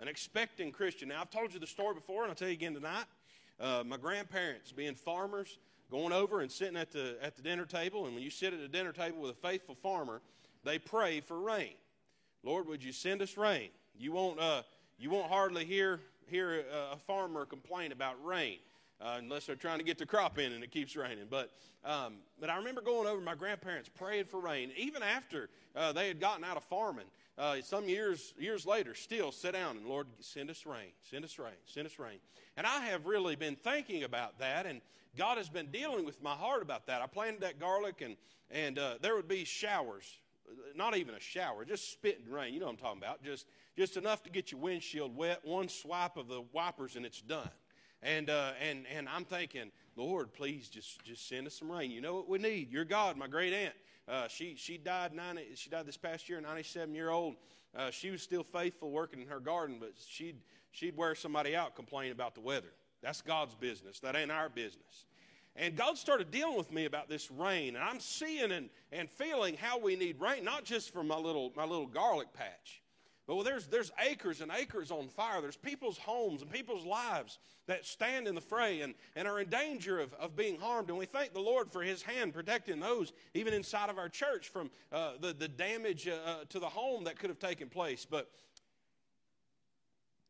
An 0.00 0.08
expecting 0.08 0.72
Christian. 0.72 1.10
Now, 1.10 1.20
I've 1.20 1.30
told 1.30 1.54
you 1.54 1.60
the 1.60 1.66
story 1.66 1.94
before, 1.94 2.22
and 2.22 2.30
I'll 2.30 2.34
tell 2.34 2.48
you 2.48 2.54
again 2.54 2.74
tonight. 2.74 3.04
Uh, 3.60 3.84
my 3.86 3.96
grandparents 3.96 4.72
being 4.72 4.96
farmers, 4.96 5.58
going 5.90 6.12
over 6.12 6.40
and 6.40 6.50
sitting 6.50 6.76
at 6.76 6.90
the, 6.90 7.16
at 7.22 7.36
the 7.36 7.42
dinner 7.42 7.66
table. 7.66 8.06
And 8.06 8.14
when 8.14 8.24
you 8.24 8.30
sit 8.30 8.52
at 8.52 8.58
a 8.58 8.66
dinner 8.66 8.90
table 8.90 9.20
with 9.20 9.30
a 9.30 9.34
faithful 9.34 9.76
farmer, 9.76 10.20
they 10.64 10.78
pray 10.78 11.20
for 11.20 11.38
rain. 11.38 11.74
Lord, 12.42 12.66
would 12.66 12.82
you 12.82 12.90
send 12.90 13.22
us 13.22 13.36
rain? 13.36 13.68
You 13.96 14.10
won't, 14.10 14.40
uh, 14.40 14.62
you 14.98 15.10
won't 15.10 15.30
hardly 15.30 15.64
hear, 15.64 16.00
hear 16.26 16.64
a, 16.72 16.94
a 16.94 16.96
farmer 17.06 17.44
complain 17.44 17.92
about 17.92 18.16
rain. 18.24 18.58
Uh, 19.00 19.16
unless 19.18 19.44
they're 19.44 19.56
trying 19.56 19.78
to 19.78 19.84
get 19.84 19.98
the 19.98 20.06
crop 20.06 20.38
in 20.38 20.52
and 20.52 20.64
it 20.64 20.70
keeps 20.70 20.96
raining. 20.96 21.26
But, 21.28 21.50
um, 21.84 22.14
but 22.40 22.48
I 22.48 22.56
remember 22.56 22.80
going 22.80 23.06
over 23.06 23.20
my 23.20 23.34
grandparents 23.34 23.90
praying 23.94 24.26
for 24.26 24.40
rain, 24.40 24.70
even 24.76 25.02
after 25.02 25.50
uh, 25.76 25.92
they 25.92 26.08
had 26.08 26.20
gotten 26.20 26.44
out 26.44 26.56
of 26.56 26.62
farming 26.64 27.04
uh, 27.36 27.56
some 27.62 27.88
years 27.88 28.32
years 28.38 28.64
later, 28.64 28.94
still 28.94 29.32
sit 29.32 29.52
down 29.52 29.76
and 29.76 29.86
Lord, 29.86 30.06
send 30.20 30.50
us 30.50 30.64
rain, 30.66 30.92
send 31.10 31.24
us 31.24 31.38
rain, 31.38 31.54
send 31.66 31.86
us 31.86 31.98
rain. 31.98 32.18
And 32.56 32.66
I 32.66 32.80
have 32.86 33.06
really 33.06 33.34
been 33.34 33.56
thinking 33.56 34.04
about 34.04 34.38
that, 34.38 34.66
and 34.66 34.80
God 35.16 35.38
has 35.38 35.48
been 35.48 35.66
dealing 35.66 36.04
with 36.04 36.22
my 36.22 36.34
heart 36.34 36.62
about 36.62 36.86
that. 36.86 37.02
I 37.02 37.06
planted 37.06 37.40
that 37.40 37.58
garlic, 37.58 38.00
and 38.02 38.16
and 38.50 38.78
uh, 38.78 38.94
there 39.00 39.16
would 39.16 39.26
be 39.26 39.44
showers, 39.44 40.04
not 40.76 40.96
even 40.96 41.14
a 41.14 41.20
shower, 41.20 41.64
just 41.64 41.90
spitting 41.90 42.30
rain. 42.30 42.54
You 42.54 42.60
know 42.60 42.66
what 42.66 42.72
I'm 42.72 42.78
talking 42.78 43.02
about? 43.02 43.22
Just 43.24 43.46
just 43.76 43.96
enough 43.96 44.22
to 44.24 44.30
get 44.30 44.52
your 44.52 44.60
windshield 44.60 45.16
wet. 45.16 45.40
One 45.44 45.68
swipe 45.68 46.16
of 46.16 46.28
the 46.28 46.42
wipers, 46.52 46.94
and 46.94 47.04
it's 47.04 47.20
done. 47.20 47.50
And 48.04 48.28
uh, 48.28 48.52
and 48.60 48.84
and 48.94 49.08
I'm 49.08 49.24
thinking, 49.24 49.72
Lord, 49.96 50.32
please 50.34 50.68
just 50.68 51.02
just 51.04 51.26
send 51.26 51.46
us 51.46 51.54
some 51.54 51.72
rain. 51.72 51.90
You 51.90 52.02
know 52.02 52.14
what 52.14 52.28
we 52.28 52.38
need? 52.38 52.70
You're 52.70 52.84
God, 52.84 53.16
my 53.16 53.26
great 53.26 53.54
aunt. 53.54 53.74
Uh, 54.06 54.28
she 54.28 54.54
she 54.56 54.76
died 54.76 55.14
90, 55.14 55.42
She 55.54 55.70
died 55.70 55.86
this 55.86 55.96
past 55.96 56.28
year, 56.28 56.40
97 56.40 56.94
year 56.94 57.08
old. 57.08 57.36
Uh, 57.74 57.90
she 57.90 58.10
was 58.10 58.22
still 58.22 58.44
faithful 58.44 58.90
working 58.90 59.22
in 59.22 59.28
her 59.28 59.40
garden, 59.40 59.78
but 59.80 59.94
she'd 60.06 60.36
she'd 60.70 60.96
wear 60.96 61.14
somebody 61.14 61.56
out 61.56 61.74
complaining 61.74 62.12
about 62.12 62.34
the 62.34 62.42
weather. 62.42 62.72
That's 63.02 63.22
God's 63.22 63.54
business. 63.54 64.00
That 64.00 64.16
ain't 64.16 64.30
our 64.30 64.50
business. 64.50 65.06
And 65.56 65.76
God 65.76 65.96
started 65.96 66.30
dealing 66.30 66.56
with 66.56 66.72
me 66.72 66.84
about 66.84 67.08
this 67.08 67.30
rain, 67.30 67.76
and 67.76 67.84
I'm 67.84 68.00
seeing 68.00 68.50
and, 68.50 68.68
and 68.90 69.08
feeling 69.08 69.56
how 69.56 69.78
we 69.78 69.94
need 69.94 70.20
rain, 70.20 70.44
not 70.44 70.64
just 70.64 70.92
for 70.92 71.04
my 71.04 71.16
little 71.16 71.52
my 71.56 71.64
little 71.64 71.86
garlic 71.86 72.32
patch, 72.34 72.82
but 73.26 73.36
well, 73.36 73.44
there's, 73.44 73.66
there's 73.66 73.90
acres 74.06 74.42
and 74.42 74.52
acres 74.54 74.90
on 74.90 75.08
fire. 75.08 75.40
There's 75.40 75.56
people's 75.56 75.96
homes 75.96 76.42
and 76.42 76.50
people's 76.50 76.84
lives 76.84 77.38
that 77.66 77.86
stand 77.86 78.28
in 78.28 78.34
the 78.34 78.40
fray 78.42 78.82
and, 78.82 78.94
and 79.16 79.26
are 79.26 79.40
in 79.40 79.48
danger 79.48 79.98
of, 79.98 80.12
of 80.14 80.36
being 80.36 80.58
harmed. 80.58 80.90
And 80.90 80.98
we 80.98 81.06
thank 81.06 81.32
the 81.32 81.40
Lord 81.40 81.72
for 81.72 81.82
His 81.82 82.02
hand 82.02 82.34
protecting 82.34 82.80
those, 82.80 83.14
even 83.32 83.54
inside 83.54 83.88
of 83.88 83.96
our 83.96 84.10
church, 84.10 84.50
from 84.50 84.70
uh, 84.92 85.12
the, 85.20 85.32
the 85.32 85.48
damage 85.48 86.06
uh, 86.06 86.16
uh, 86.26 86.44
to 86.50 86.58
the 86.58 86.68
home 86.68 87.04
that 87.04 87.18
could 87.18 87.30
have 87.30 87.38
taken 87.38 87.70
place. 87.70 88.06
But 88.08 88.30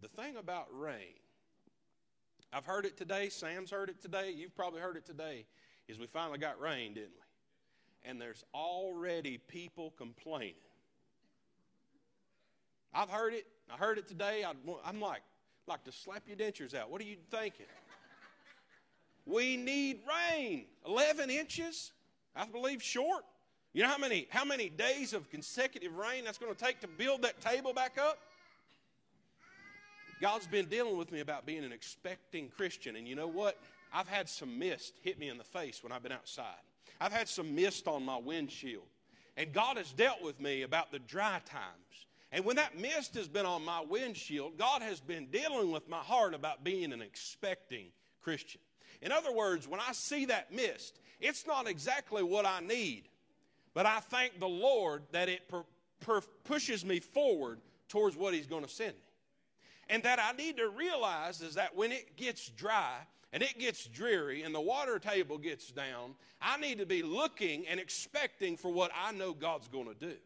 the 0.00 0.08
thing 0.08 0.36
about 0.36 0.66
rain, 0.70 1.18
I've 2.52 2.66
heard 2.66 2.84
it 2.84 2.96
today, 2.96 3.28
Sam's 3.28 3.72
heard 3.72 3.88
it 3.88 4.00
today, 4.00 4.32
you've 4.36 4.54
probably 4.54 4.80
heard 4.80 4.96
it 4.96 5.04
today, 5.04 5.46
is 5.88 5.98
we 5.98 6.06
finally 6.06 6.38
got 6.38 6.60
rain, 6.60 6.94
didn't 6.94 7.10
we? 7.10 8.08
And 8.08 8.20
there's 8.20 8.44
already 8.54 9.38
people 9.38 9.92
complaining 9.96 10.54
I've 12.94 13.10
heard 13.10 13.34
it. 13.34 13.46
I 13.72 13.76
heard 13.76 13.98
it 13.98 14.06
today. 14.06 14.44
I'm 14.84 15.00
like, 15.00 15.22
like 15.66 15.84
to 15.84 15.92
slap 15.92 16.22
your 16.26 16.36
dentures 16.36 16.74
out. 16.74 16.90
What 16.90 17.00
are 17.00 17.04
you 17.04 17.16
thinking? 17.30 17.66
we 19.26 19.56
need 19.56 20.00
rain. 20.08 20.66
11 20.86 21.30
inches, 21.30 21.92
I 22.36 22.46
believe, 22.46 22.82
short. 22.82 23.24
You 23.72 23.82
know 23.82 23.88
how 23.88 23.98
many, 23.98 24.28
how 24.30 24.44
many 24.44 24.68
days 24.68 25.12
of 25.12 25.28
consecutive 25.30 25.96
rain 25.96 26.24
that's 26.24 26.38
going 26.38 26.54
to 26.54 26.64
take 26.64 26.80
to 26.80 26.88
build 26.88 27.22
that 27.22 27.40
table 27.40 27.72
back 27.72 27.98
up? 27.98 28.18
God's 30.20 30.46
been 30.46 30.66
dealing 30.66 30.96
with 30.96 31.10
me 31.10 31.20
about 31.20 31.44
being 31.44 31.64
an 31.64 31.72
expecting 31.72 32.48
Christian. 32.48 32.94
And 32.96 33.08
you 33.08 33.16
know 33.16 33.26
what? 33.26 33.58
I've 33.92 34.08
had 34.08 34.28
some 34.28 34.58
mist 34.58 34.94
hit 35.02 35.18
me 35.18 35.28
in 35.28 35.38
the 35.38 35.44
face 35.44 35.82
when 35.82 35.92
I've 35.92 36.02
been 36.02 36.12
outside. 36.12 36.44
I've 37.00 37.12
had 37.12 37.28
some 37.28 37.54
mist 37.54 37.88
on 37.88 38.04
my 38.04 38.16
windshield. 38.16 38.84
And 39.36 39.52
God 39.52 39.76
has 39.76 39.90
dealt 39.90 40.22
with 40.22 40.40
me 40.40 40.62
about 40.62 40.92
the 40.92 41.00
dry 41.00 41.40
times 41.44 42.06
and 42.34 42.44
when 42.44 42.56
that 42.56 42.76
mist 42.76 43.14
has 43.14 43.28
been 43.28 43.46
on 43.46 43.64
my 43.64 43.80
windshield, 43.88 44.58
God 44.58 44.82
has 44.82 44.98
been 44.98 45.26
dealing 45.26 45.70
with 45.70 45.88
my 45.88 45.98
heart 45.98 46.34
about 46.34 46.64
being 46.64 46.92
an 46.92 47.00
expecting 47.00 47.86
Christian. 48.20 48.60
In 49.00 49.12
other 49.12 49.32
words, 49.32 49.68
when 49.68 49.78
I 49.78 49.92
see 49.92 50.24
that 50.24 50.52
mist, 50.52 50.98
it's 51.20 51.46
not 51.46 51.68
exactly 51.68 52.24
what 52.24 52.44
I 52.44 52.58
need, 52.58 53.04
but 53.72 53.86
I 53.86 54.00
thank 54.00 54.40
the 54.40 54.48
Lord 54.48 55.04
that 55.12 55.28
it 55.28 55.48
per, 55.48 55.62
per 56.00 56.22
pushes 56.42 56.84
me 56.84 56.98
forward 56.98 57.60
towards 57.88 58.16
what 58.16 58.34
He's 58.34 58.48
going 58.48 58.64
to 58.64 58.68
send 58.68 58.94
me. 58.94 59.12
And 59.88 60.02
that 60.02 60.18
I 60.18 60.32
need 60.36 60.56
to 60.56 60.70
realize 60.70 61.40
is 61.40 61.54
that 61.54 61.76
when 61.76 61.92
it 61.92 62.16
gets 62.16 62.48
dry 62.48 62.96
and 63.32 63.44
it 63.44 63.60
gets 63.60 63.86
dreary 63.86 64.42
and 64.42 64.52
the 64.52 64.60
water 64.60 64.98
table 64.98 65.38
gets 65.38 65.70
down, 65.70 66.16
I 66.42 66.56
need 66.56 66.78
to 66.78 66.86
be 66.86 67.04
looking 67.04 67.68
and 67.68 67.78
expecting 67.78 68.56
for 68.56 68.72
what 68.72 68.90
I 68.92 69.12
know 69.12 69.34
God's 69.34 69.68
going 69.68 69.86
to 69.86 69.94
do. 69.94 70.16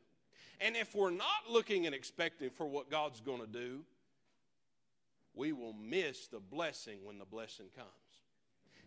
And 0.60 0.76
if 0.76 0.94
we're 0.94 1.10
not 1.10 1.48
looking 1.48 1.86
and 1.86 1.94
expecting 1.94 2.50
for 2.50 2.66
what 2.66 2.90
God's 2.90 3.20
going 3.20 3.40
to 3.40 3.46
do, 3.46 3.80
we 5.34 5.52
will 5.52 5.72
miss 5.72 6.26
the 6.26 6.40
blessing 6.40 6.98
when 7.04 7.18
the 7.18 7.24
blessing 7.24 7.66
comes. 7.76 7.88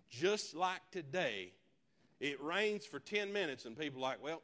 Just 0.09 0.53
like 0.53 0.81
today, 0.91 1.53
it 2.19 2.41
rains 2.43 2.85
for 2.85 2.99
10 2.99 3.31
minutes, 3.31 3.65
and 3.65 3.77
people 3.77 4.03
are 4.03 4.09
like, 4.09 4.23
well, 4.23 4.41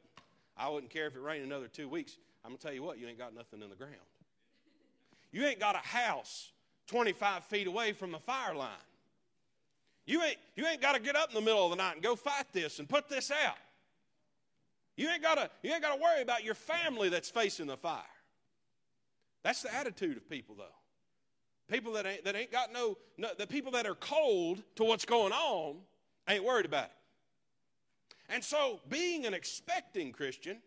I 0.55 0.69
wouldn't 0.69 0.91
care 0.91 1.07
if 1.07 1.15
it 1.15 1.22
rained 1.22 1.43
another 1.43 1.67
two 1.67 1.89
weeks. 1.89 2.17
I'm 2.43 2.51
going 2.51 2.57
to 2.57 2.63
tell 2.63 2.74
you 2.74 2.81
what, 2.81 2.98
you 2.98 3.07
ain't 3.07 3.17
got 3.17 3.36
nothing 3.36 3.62
in 3.62 3.69
the 3.69 3.75
ground. 3.75 3.93
You 5.31 5.46
ain't 5.46 5.60
got 5.60 5.75
a 5.75 5.86
house 5.86 6.51
25 6.88 7.43
feet 7.46 7.67
away 7.67 7.91
from 7.91 8.12
the 8.12 8.19
fire 8.19 8.55
line. 8.55 8.69
You 10.05 10.24
ain't, 10.24 10.38
you 10.55 10.65
ain't 10.65 10.81
got 10.81 10.96
to 10.96 11.01
get 11.01 11.17
up 11.17 11.29
in 11.29 11.36
the 11.36 11.41
middle 11.41 11.65
of 11.65 11.72
the 11.72 11.75
night 11.75 11.96
and 11.96 12.01
go 12.01 12.15
fight 12.15 12.46
this 12.53 12.79
and 12.79 12.88
put 12.88 13.10
this 13.10 13.29
out. 13.29 13.57
You 14.97 15.09
ain't 15.09 15.21
gotta, 15.21 15.49
you 15.61 15.71
ain't 15.71 15.83
gotta 15.83 16.01
worry 16.01 16.21
about 16.21 16.43
your 16.43 16.55
family 16.55 17.09
that's 17.09 17.29
facing 17.29 17.67
the 17.67 17.77
fire. 17.77 18.01
That's 19.43 19.61
the 19.61 19.73
attitude 19.73 20.17
of 20.17 20.27
people, 20.27 20.55
though. 20.55 20.65
People 21.69 21.93
that 21.93 22.05
ain't, 22.05 22.25
that 22.25 22.35
ain't 22.35 22.51
got 22.51 22.73
no, 22.73 22.97
no, 23.17 23.29
the 23.37 23.45
people 23.45 23.71
that 23.73 23.85
are 23.85 23.95
cold 23.95 24.63
to 24.75 24.83
what's 24.83 25.05
going 25.05 25.31
on 25.31 25.77
ain't 26.27 26.43
worried 26.43 26.65
about 26.65 26.85
it. 26.85 26.91
And 28.29 28.43
so, 28.43 28.81
being 28.89 29.25
an 29.25 29.33
expecting 29.33 30.11
Christian, 30.11 30.57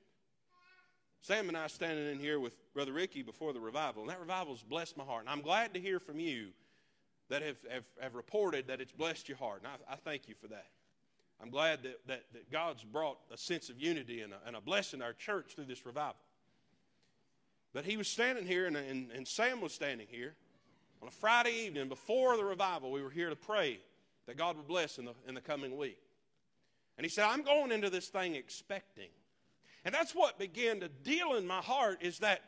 Sam 1.23 1.49
and 1.49 1.57
I 1.57 1.67
standing 1.67 2.11
in 2.11 2.19
here 2.19 2.39
with 2.39 2.55
Brother 2.73 2.93
Ricky 2.93 3.23
before 3.23 3.53
the 3.53 3.61
revival, 3.61 4.03
and 4.03 4.11
that 4.11 4.21
revival's 4.21 4.63
blessed 4.63 4.97
my 4.97 5.05
heart. 5.05 5.23
And 5.23 5.29
I'm 5.29 5.43
glad 5.43 5.75
to 5.75 5.81
hear 5.81 5.99
from 5.99 6.21
you 6.21 6.49
that 7.29 7.43
have, 7.43 7.57
have, 7.71 7.85
have 8.01 8.15
reported 8.15 8.69
that 8.69 8.81
it's 8.81 8.93
blessed 8.93 9.29
your 9.29 9.39
heart. 9.39 9.63
And 9.63 9.69
I, 9.69 9.95
I 9.95 9.97
thank 9.97 10.29
you 10.29 10.35
for 10.41 10.47
that. 10.49 10.67
I'm 11.43 11.51
glad 11.51 11.83
that, 11.85 12.07
that, 12.07 12.25
that, 12.33 12.51
God's 12.51 12.85
brought 12.85 13.19
a 13.33 13.37
sense 13.37 13.71
of 13.71 13.81
unity 13.81 14.21
and 14.21 14.33
a, 14.33 14.37
and 14.47 14.57
a 14.57 14.61
blessing 14.61 15.01
to 15.01 15.07
our 15.07 15.13
church 15.13 15.55
through 15.55 15.65
this 15.65 15.87
revival. 15.87 16.21
But 17.73 17.85
he 17.85 17.97
was 17.97 18.09
standing 18.09 18.47
here, 18.47 18.67
and, 18.67 18.77
and, 18.77 19.11
and 19.13 19.27
Sam 19.27 19.61
was 19.61 19.73
standing 19.73 20.07
here 20.11 20.35
on 21.01 21.09
a 21.09 21.13
Friday 21.13 21.67
evening 21.67 21.89
before 21.89 22.37
the 22.37 22.45
revival. 22.45 22.91
We 22.91 23.03
were 23.03 23.11
here 23.11 23.31
to 23.31 23.37
pray 23.37 23.81
that 24.27 24.37
God 24.37 24.57
would 24.57 24.67
bless 24.67 24.99
in 24.99 25.07
the, 25.07 25.15
in 25.27 25.35
the 25.35 25.41
coming 25.41 25.77
week. 25.77 25.99
And 26.99 27.05
he 27.05 27.09
said, 27.09 27.25
I'm 27.25 27.43
going 27.43 27.73
into 27.73 27.89
this 27.89 28.09
thing 28.09 28.35
expecting. 28.35 29.09
And 29.85 29.95
that's 29.95 30.15
what 30.15 30.39
began 30.39 30.81
to 30.81 30.89
deal 30.89 31.35
in 31.35 31.47
my 31.47 31.61
heart 31.61 32.03
is 32.03 32.19
that 32.19 32.43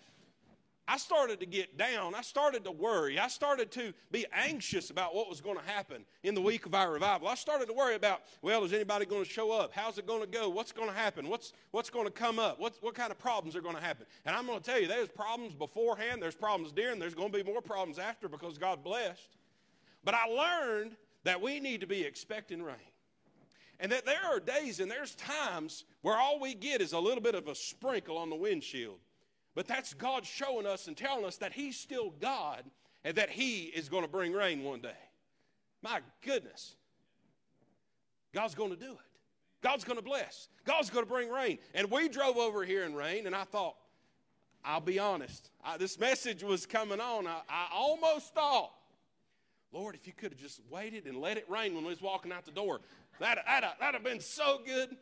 I 0.89 0.97
started 0.97 1.39
to 1.41 1.47
get 1.47 1.79
down. 1.79 2.15
I 2.15 2.23
started 2.23 2.65
to 2.65 2.73
worry. 2.73 3.19
I 3.19 3.29
started 3.29 3.71
to 3.73 3.95
be 4.11 4.27
anxious 4.33 4.91
about 4.91 5.15
what 5.15 5.29
was 5.29 5.41
going 5.41 5.57
to 5.57 5.65
happen 5.65 6.05
in 6.25 6.35
the 6.35 6.41
week 6.41 6.67
of 6.67 6.75
our 6.75 6.93
revival. 6.93 7.29
I 7.29 7.37
started 7.37 7.67
to 7.67 7.73
worry 7.73 7.95
about, 7.95 8.23
well, 8.43 8.65
is 8.65 8.73
anybody 8.73 9.07
going 9.07 9.25
to 9.25 9.31
show 9.31 9.53
up? 9.53 9.73
How's 9.73 9.99
it 9.99 10.07
going 10.07 10.23
to 10.23 10.27
go? 10.27 10.49
What's 10.49 10.73
going 10.73 10.89
to 10.89 10.95
happen? 10.95 11.29
What's, 11.29 11.53
what's 11.71 11.89
going 11.89 12.07
to 12.07 12.11
come 12.11 12.41
up? 12.41 12.59
What's, 12.59 12.83
what 12.83 12.95
kind 12.95 13.13
of 13.13 13.19
problems 13.19 13.55
are 13.55 13.61
going 13.61 13.77
to 13.77 13.81
happen? 13.81 14.07
And 14.27 14.35
I'm 14.35 14.45
going 14.45 14.59
to 14.59 14.65
tell 14.65 14.81
you, 14.81 14.89
there's 14.89 15.09
problems 15.09 15.55
beforehand, 15.55 16.21
there's 16.21 16.35
problems 16.35 16.73
during, 16.73 16.99
there's 16.99 17.15
going 17.15 17.31
to 17.31 17.45
be 17.45 17.49
more 17.49 17.63
problems 17.63 18.01
after 18.01 18.29
because 18.29 18.59
God 18.59 18.83
blessed. 18.83 19.37
But 20.05 20.15
I 20.15 20.27
learned 20.27 20.97
that 21.23 21.41
we 21.41 21.61
need 21.61 21.81
to 21.83 21.87
be 21.87 22.03
expecting 22.03 22.61
rain. 22.61 22.75
And 23.79 23.91
that 23.93 24.05
there 24.05 24.21
are 24.25 24.41
days 24.41 24.81
and 24.81 24.91
there's 24.91 25.15
times 25.15 25.85
where 26.03 26.17
all 26.17 26.41
we 26.41 26.55
get 26.55 26.81
is 26.81 26.93
a 26.93 26.99
little 26.99 27.23
bit 27.23 27.35
of 27.35 27.49
a 27.49 27.55
sprinkle 27.55 28.19
on 28.19 28.31
the 28.31 28.37
windshield. 28.37 28.99
But 29.55 29.67
that's 29.67 29.95
God 29.95 30.25
showing 30.25 30.67
us 30.67 30.89
and 30.89 30.97
telling 30.97 31.25
us 31.25 31.37
that 31.37 31.53
He's 31.53 31.79
still 31.79 32.11
God 32.21 32.65
and 33.05 33.17
that 33.17 33.31
He 33.31 33.65
is 33.65 33.89
going 33.89 34.03
to 34.03 34.09
bring 34.09 34.33
rain 34.33 34.63
one 34.65 34.81
day. 34.81 34.91
My 35.83 36.01
goodness. 36.25 36.77
God's 38.33 38.55
going 38.55 38.71
to 38.71 38.77
do 38.77 38.93
it. 38.93 38.99
God's 39.63 39.85
going 39.85 39.99
to 39.99 40.05
bless. 40.05 40.49
God's 40.65 40.91
going 40.91 41.05
to 41.05 41.11
bring 41.11 41.29
rain. 41.29 41.59
And 41.75 41.91
we 41.91 42.09
drove 42.09 42.37
over 42.37 42.65
here 42.65 42.85
in 42.85 42.95
rain, 42.95 43.27
and 43.27 43.35
I 43.35 43.45
thought, 43.45 43.77
I'll 44.65 44.81
be 44.81 44.99
honest, 44.99 45.51
I, 45.65 45.77
this 45.77 45.99
message 45.99 46.43
was 46.43 46.67
coming 46.67 47.01
on. 47.01 47.27
I, 47.27 47.41
I 47.49 47.67
almost 47.73 48.35
thought, 48.35 48.73
Lord, 49.73 49.95
if 49.95 50.07
you 50.07 50.13
could 50.13 50.33
have 50.33 50.41
just 50.41 50.61
waited 50.71 51.07
and 51.07 51.19
let 51.19 51.37
it 51.37 51.49
rain 51.49 51.75
when 51.75 51.85
we 51.85 51.91
was 51.91 52.03
walking 52.03 52.33
out 52.33 52.45
the 52.45 52.53
door, 52.53 52.81
that'd, 53.19 53.43
that'd, 53.47 53.71
that'd 53.81 53.95
have 53.95 54.05
been 54.05 54.21
so 54.21 54.61
good. 54.65 54.97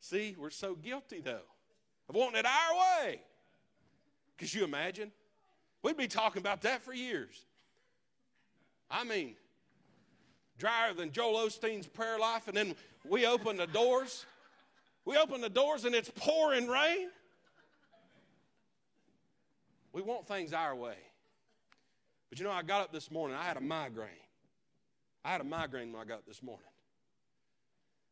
See, 0.00 0.34
we're 0.38 0.50
so 0.50 0.74
guilty, 0.74 1.20
though, 1.20 1.46
of 2.08 2.14
wanting 2.14 2.40
it 2.40 2.46
our 2.46 3.04
way. 3.04 3.20
Could 4.40 4.54
you 4.54 4.64
imagine? 4.64 5.12
We'd 5.82 5.98
be 5.98 6.08
talking 6.08 6.40
about 6.40 6.62
that 6.62 6.82
for 6.82 6.94
years. 6.94 7.44
I 8.90 9.04
mean, 9.04 9.34
drier 10.56 10.94
than 10.94 11.12
Joel 11.12 11.46
Osteen's 11.46 11.86
prayer 11.86 12.18
life, 12.18 12.48
and 12.48 12.56
then 12.56 12.74
we 13.06 13.26
open 13.26 13.58
the 13.58 13.66
doors. 13.66 14.24
We 15.04 15.18
open 15.18 15.42
the 15.42 15.50
doors 15.50 15.84
and 15.84 15.94
it's 15.94 16.10
pouring 16.16 16.68
rain. 16.68 17.10
We 19.92 20.00
want 20.00 20.26
things 20.26 20.54
our 20.54 20.74
way. 20.74 20.96
But 22.30 22.38
you 22.38 22.46
know, 22.46 22.52
I 22.52 22.62
got 22.62 22.80
up 22.80 22.92
this 22.92 23.10
morning, 23.10 23.36
I 23.36 23.44
had 23.44 23.58
a 23.58 23.60
migraine. 23.60 24.08
I 25.22 25.32
had 25.32 25.42
a 25.42 25.44
migraine 25.44 25.92
when 25.92 26.00
I 26.00 26.06
got 26.06 26.18
up 26.18 26.26
this 26.26 26.42
morning. 26.42 26.64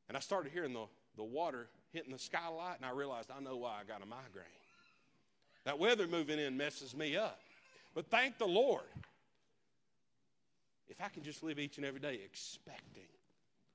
And 0.09 0.17
I 0.17 0.21
started 0.21 0.53
hearing 0.53 0.75
the, 0.75 0.85
the 1.17 1.25
water 1.25 1.69
hitting 1.91 2.13
the 2.13 2.19
skylight, 2.19 2.77
and 2.77 2.85
I 2.85 2.91
realized 2.91 3.31
I 3.35 3.41
know 3.41 3.57
why 3.57 3.79
I 3.81 3.85
got 3.85 4.03
a 4.03 4.07
migraine. 4.07 4.45
That 5.69 5.79
weather 5.79 6.07
moving 6.09 6.39
in 6.39 6.57
messes 6.57 6.97
me 6.97 7.15
up. 7.15 7.41
But 7.95 8.07
thank 8.07 8.39
the 8.39 8.47
Lord. 8.47 8.87
If 10.89 10.99
I 10.99 11.09
can 11.11 11.23
just 11.23 11.43
live 11.43 11.59
each 11.59 11.77
and 11.77 11.85
every 11.85 12.01
day 12.01 12.21
expecting. 12.25 13.03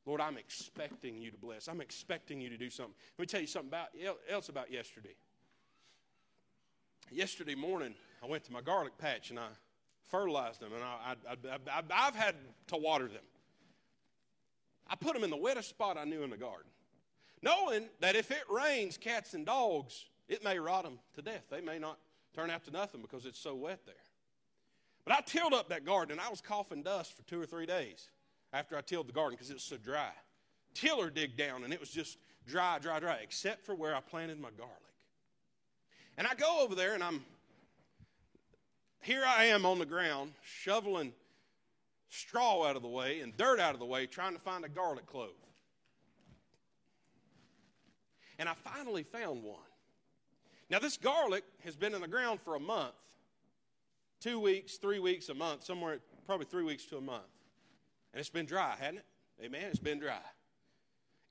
Lord, 0.07 0.19
I'm 0.19 0.39
expecting 0.39 1.21
you 1.21 1.29
to 1.29 1.38
bless. 1.38 1.67
I'm 1.67 1.81
expecting 1.81 2.41
you 2.41 2.50
to 2.50 2.57
do 2.57 2.71
something. 2.71 2.95
Let 3.19 3.21
me 3.21 3.25
tell 3.27 3.41
you 3.41 3.45
something 3.45 3.69
about, 3.69 3.89
else 4.27 4.50
about 4.50 4.71
yesterday. 4.71 5.13
Yesterday 7.12 7.53
morning, 7.53 7.93
I 8.23 8.25
went 8.25 8.43
to 8.45 8.51
my 8.51 8.62
garlic 8.62 8.97
patch 8.97 9.29
and 9.29 9.38
I 9.38 9.50
fertilized 10.09 10.62
them, 10.62 10.71
and 10.73 10.83
I, 10.83 11.13
I, 11.29 12.05
have 12.05 12.15
had 12.15 12.33
to 12.69 12.75
water 12.77 13.07
them. 13.07 13.23
I 14.88 14.95
put 14.95 15.13
them 15.13 15.23
in 15.23 15.29
the 15.29 15.38
wettest 15.38 15.69
spot 15.69 16.00
I 16.00 16.05
knew 16.05 16.23
in 16.23 16.31
the 16.31 16.38
garden, 16.38 16.71
knowing 17.43 17.88
that 18.00 18.15
if 18.15 18.31
it 18.31 18.45
rains 18.50 18.97
cats 18.97 19.35
and 19.35 19.45
dogs, 19.45 20.05
it 20.27 20.43
may 20.43 20.59
rot 20.59 20.83
them 20.83 20.99
to 21.15 21.21
death. 21.21 21.43
They 21.49 21.61
may 21.61 21.79
not 21.79 21.97
turn 22.35 22.49
out 22.49 22.63
to 22.65 22.71
nothing 22.71 23.01
because 23.01 23.25
it's 23.25 23.39
so 23.39 23.55
wet 23.55 23.79
there. 23.85 23.95
But 25.05 25.15
I 25.15 25.21
tilled 25.21 25.53
up 25.53 25.69
that 25.69 25.85
garden, 25.85 26.13
and 26.13 26.21
I 26.21 26.29
was 26.29 26.41
coughing 26.41 26.81
dust 26.81 27.15
for 27.15 27.23
two 27.23 27.41
or 27.41 27.45
three 27.45 27.65
days 27.65 28.07
after 28.53 28.77
I 28.77 28.81
tilled 28.81 29.07
the 29.07 29.13
garden 29.13 29.35
because 29.35 29.49
it 29.49 29.55
was 29.55 29.63
so 29.63 29.77
dry. 29.77 30.11
Tiller 30.73 31.09
dig 31.09 31.35
down, 31.35 31.63
and 31.63 31.73
it 31.73 31.79
was 31.79 31.89
just 31.89 32.17
dry, 32.47 32.79
dry, 32.79 32.99
dry, 32.99 33.19
except 33.21 33.65
for 33.65 33.75
where 33.75 33.95
I 33.95 33.99
planted 33.99 34.39
my 34.39 34.49
garlic. 34.57 34.77
And 36.17 36.25
I 36.25 36.35
go 36.35 36.61
over 36.61 36.75
there, 36.75 36.93
and 36.93 37.03
I'm 37.03 37.23
here 39.01 39.23
I 39.27 39.45
am 39.45 39.65
on 39.65 39.79
the 39.79 39.85
ground 39.85 40.31
shoveling 40.43 41.11
straw 42.07 42.65
out 42.65 42.77
of 42.77 42.81
the 42.81 42.87
way 42.87 43.19
and 43.19 43.35
dirt 43.35 43.59
out 43.59 43.73
of 43.73 43.79
the 43.79 43.85
way, 43.85 44.05
trying 44.05 44.33
to 44.33 44.39
find 44.39 44.63
a 44.63 44.69
garlic 44.69 45.05
clove. 45.05 45.31
And 48.39 48.47
I 48.47 48.53
finally 48.53 49.03
found 49.03 49.43
one. 49.43 49.59
Now, 50.73 50.79
this 50.79 50.97
garlic 50.97 51.43
has 51.65 51.75
been 51.75 51.93
in 51.93 52.01
the 52.01 52.07
ground 52.07 52.39
for 52.43 52.55
a 52.55 52.59
month 52.59 52.95
two 54.19 54.39
weeks, 54.39 54.77
three 54.77 54.97
weeks, 54.97 55.29
a 55.29 55.33
month, 55.35 55.63
somewhere, 55.63 55.99
probably 56.25 56.47
three 56.47 56.63
weeks 56.63 56.83
to 56.85 56.97
a 56.97 57.01
month. 57.01 57.29
And 58.11 58.19
it's 58.19 58.31
been 58.31 58.47
dry, 58.47 58.73
hasn't 58.79 58.97
it? 58.97 59.05
Amen. 59.45 59.65
It's 59.69 59.77
been 59.77 59.99
dry. 59.99 60.17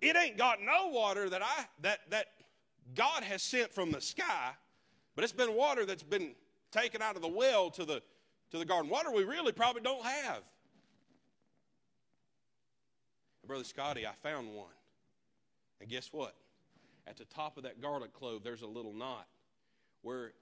It 0.01 0.17
ain't 0.17 0.39
got 0.39 0.61
no 0.63 0.91
water 0.91 1.29
that 1.29 1.43
I 1.43 1.65
that 1.81 2.09
that 2.11 2.27
God 2.95 3.25
has 3.25 3.43
sent 3.43 3.73
from 3.75 3.91
the 3.91 4.01
sky, 4.01 4.53
but 5.17 5.25
it's 5.25 5.33
been 5.33 5.57
water 5.57 5.85
that's 5.87 6.05
been 6.05 6.37
taken 6.71 7.03
out 7.03 7.17
of 7.17 7.23
the 7.23 7.27
well 7.27 7.69
to 7.71 7.85
the 7.85 8.01
to 8.53 8.59
the 8.59 8.65
garden. 8.65 8.89
Water 8.89 9.11
we 9.11 9.25
really 9.25 9.51
probably 9.51 9.83
don't 9.83 10.05
have. 10.05 10.43
Brother 13.45 13.65
Scotty, 13.65 14.07
I 14.07 14.13
found 14.23 14.55
one. 14.55 14.71
And 15.81 15.91
guess 15.91 16.13
what? 16.13 16.37
At 17.09 17.17
the 17.17 17.25
top 17.25 17.57
of 17.57 17.65
that 17.65 17.83
garlic 17.83 18.13
clove, 18.13 18.45
there's 18.45 18.63
a 18.63 18.69
little 18.69 18.93
knot 18.93 19.27
where 20.03 20.33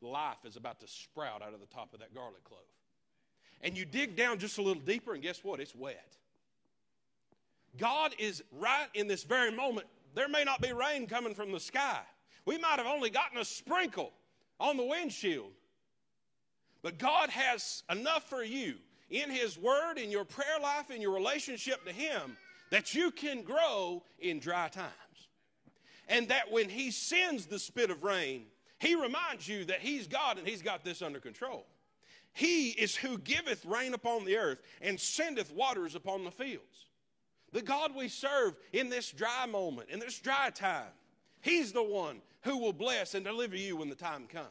life 0.00 0.44
is 0.44 0.56
about 0.56 0.80
to 0.80 0.88
sprout 0.88 1.42
out 1.42 1.54
of 1.54 1.60
the 1.60 1.66
top 1.66 1.92
of 1.92 2.00
that 2.00 2.14
garlic 2.14 2.44
clove. 2.44 2.60
And 3.60 3.76
you 3.76 3.84
dig 3.84 4.16
down 4.16 4.38
just 4.38 4.58
a 4.58 4.62
little 4.62 4.82
deeper, 4.82 5.14
and 5.14 5.22
guess 5.22 5.42
what? 5.42 5.60
It's 5.60 5.74
wet. 5.74 6.16
God 7.76 8.14
is 8.18 8.42
right 8.52 8.86
in 8.94 9.08
this 9.08 9.24
very 9.24 9.50
moment. 9.50 9.86
There 10.14 10.28
may 10.28 10.44
not 10.44 10.60
be 10.60 10.72
rain 10.72 11.06
coming 11.06 11.34
from 11.34 11.52
the 11.52 11.60
sky. 11.60 12.00
We 12.44 12.58
might 12.58 12.78
have 12.78 12.86
only 12.86 13.10
gotten 13.10 13.38
a 13.38 13.44
sprinkle 13.44 14.12
on 14.58 14.76
the 14.76 14.84
windshield. 14.84 15.50
But 16.82 16.98
God 16.98 17.30
has 17.30 17.82
enough 17.90 18.28
for 18.28 18.42
you 18.42 18.76
in 19.10 19.30
His 19.30 19.58
Word, 19.58 19.98
in 19.98 20.10
your 20.10 20.24
prayer 20.24 20.60
life, 20.62 20.90
in 20.90 21.02
your 21.02 21.12
relationship 21.12 21.84
to 21.84 21.92
Him, 21.92 22.36
that 22.70 22.94
you 22.94 23.10
can 23.10 23.42
grow 23.42 24.02
in 24.18 24.38
dry 24.38 24.68
times. 24.68 24.92
And 26.08 26.28
that 26.28 26.50
when 26.50 26.68
He 26.68 26.90
sends 26.90 27.46
the 27.46 27.58
spit 27.58 27.90
of 27.90 28.02
rain, 28.02 28.46
He 28.78 28.94
reminds 28.94 29.48
you 29.48 29.64
that 29.66 29.80
He's 29.80 30.06
God 30.06 30.38
and 30.38 30.46
He's 30.46 30.62
got 30.62 30.84
this 30.84 31.02
under 31.02 31.20
control. 31.20 31.66
He 32.32 32.70
is 32.70 32.94
who 32.94 33.18
giveth 33.18 33.64
rain 33.64 33.94
upon 33.94 34.24
the 34.24 34.36
earth 34.36 34.62
and 34.80 34.98
sendeth 34.98 35.52
waters 35.52 35.94
upon 35.94 36.24
the 36.24 36.30
fields. 36.30 36.86
The 37.52 37.62
God 37.62 37.94
we 37.96 38.08
serve 38.08 38.54
in 38.72 38.90
this 38.90 39.10
dry 39.10 39.46
moment, 39.46 39.90
in 39.90 39.98
this 39.98 40.18
dry 40.18 40.50
time, 40.50 40.92
He's 41.40 41.72
the 41.72 41.82
one 41.82 42.20
who 42.42 42.58
will 42.58 42.72
bless 42.72 43.14
and 43.14 43.24
deliver 43.24 43.56
you 43.56 43.76
when 43.76 43.88
the 43.88 43.94
time 43.94 44.26
comes. 44.26 44.48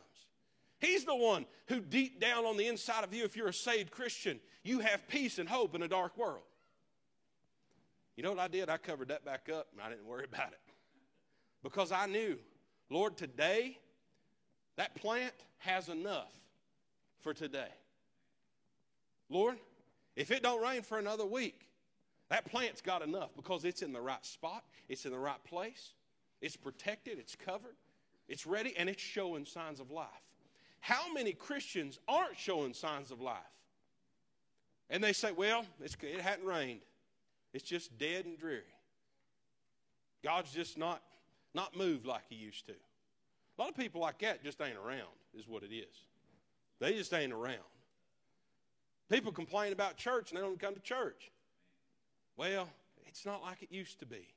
He's 0.79 1.05
the 1.05 1.15
one 1.15 1.45
who, 1.67 1.79
deep 1.79 2.19
down 2.19 2.45
on 2.45 2.57
the 2.57 2.67
inside 2.67 3.03
of 3.03 3.13
you, 3.13 3.23
if 3.23 3.35
you're 3.35 3.47
a 3.47 3.53
saved 3.53 3.91
Christian, 3.91 4.39
you 4.63 4.79
have 4.79 5.07
peace 5.07 5.39
and 5.39 5.49
hope 5.49 5.73
in 5.73 5.81
a 5.81 5.87
dark 5.87 6.17
world. 6.17 6.43
You 8.15 8.23
know 8.23 8.31
what 8.31 8.39
I 8.39 8.47
did? 8.47 8.69
I 8.69 8.77
covered 8.77 9.07
that 9.09 9.25
back 9.25 9.49
up 9.53 9.67
and 9.71 9.81
I 9.81 9.89
didn't 9.89 10.05
worry 10.05 10.25
about 10.31 10.51
it. 10.51 10.59
Because 11.63 11.91
I 11.91 12.05
knew, 12.05 12.37
Lord, 12.89 13.17
today, 13.17 13.79
that 14.77 14.95
plant 14.95 15.33
has 15.59 15.89
enough 15.89 16.31
for 17.21 17.33
today. 17.33 17.67
Lord, 19.29 19.57
if 20.15 20.31
it 20.31 20.41
don't 20.41 20.61
rain 20.61 20.81
for 20.81 20.97
another 20.97 21.25
week, 21.25 21.67
that 22.29 22.45
plant's 22.45 22.81
got 22.81 23.01
enough 23.01 23.29
because 23.35 23.65
it's 23.65 23.81
in 23.81 23.93
the 23.93 24.01
right 24.01 24.25
spot, 24.25 24.63
it's 24.87 25.05
in 25.05 25.11
the 25.11 25.19
right 25.19 25.43
place. 25.43 25.93
It's 26.41 26.55
protected, 26.55 27.17
it's 27.17 27.35
covered, 27.35 27.75
it's 28.27 28.45
ready, 28.45 28.75
and 28.77 28.89
it's 28.89 29.01
showing 29.01 29.45
signs 29.45 29.79
of 29.79 29.89
life. 29.89 30.07
How 30.79 31.11
many 31.11 31.33
Christians 31.33 31.99
aren't 32.07 32.37
showing 32.37 32.73
signs 32.73 33.09
of 33.11 33.21
life? 33.21 33.37
And 34.89 35.03
they 35.03 35.13
say, 35.13 35.31
well, 35.31 35.65
it 35.81 36.21
hadn't 36.21 36.45
rained. 36.45 36.81
It's 37.53 37.63
just 37.63 37.97
dead 37.97 38.25
and 38.25 38.37
dreary. 38.37 38.61
God's 40.23 40.51
just 40.51 40.77
not, 40.77 41.01
not 41.53 41.75
moved 41.75 42.05
like 42.05 42.23
he 42.29 42.35
used 42.35 42.67
to. 42.67 42.73
A 43.57 43.61
lot 43.61 43.69
of 43.69 43.75
people 43.75 44.01
like 44.01 44.19
that 44.19 44.43
just 44.43 44.61
ain't 44.61 44.77
around, 44.77 45.07
is 45.37 45.47
what 45.47 45.63
it 45.63 45.73
is. 45.73 46.05
They 46.79 46.93
just 46.93 47.13
ain't 47.13 47.33
around. 47.33 47.57
People 49.09 49.31
complain 49.31 49.73
about 49.73 49.97
church 49.97 50.31
and 50.31 50.37
they 50.37 50.43
don't 50.43 50.59
come 50.59 50.75
to 50.75 50.81
church. 50.81 51.31
Well, 52.35 52.69
it's 53.07 53.25
not 53.25 53.41
like 53.41 53.63
it 53.63 53.71
used 53.71 53.99
to 53.99 54.05
be. 54.05 54.27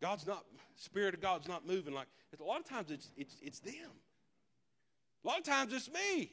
God's 0.00 0.26
not, 0.26 0.44
Spirit 0.76 1.14
of 1.14 1.20
God's 1.20 1.48
not 1.48 1.66
moving 1.66 1.92
like 1.92 2.06
a 2.38 2.44
lot 2.44 2.60
of 2.60 2.68
times 2.68 2.90
it's 2.90 3.08
it's 3.16 3.36
it's 3.40 3.60
them. 3.60 3.90
A 5.24 5.26
lot 5.26 5.38
of 5.38 5.44
times 5.44 5.72
it's 5.72 5.90
me. 5.90 6.30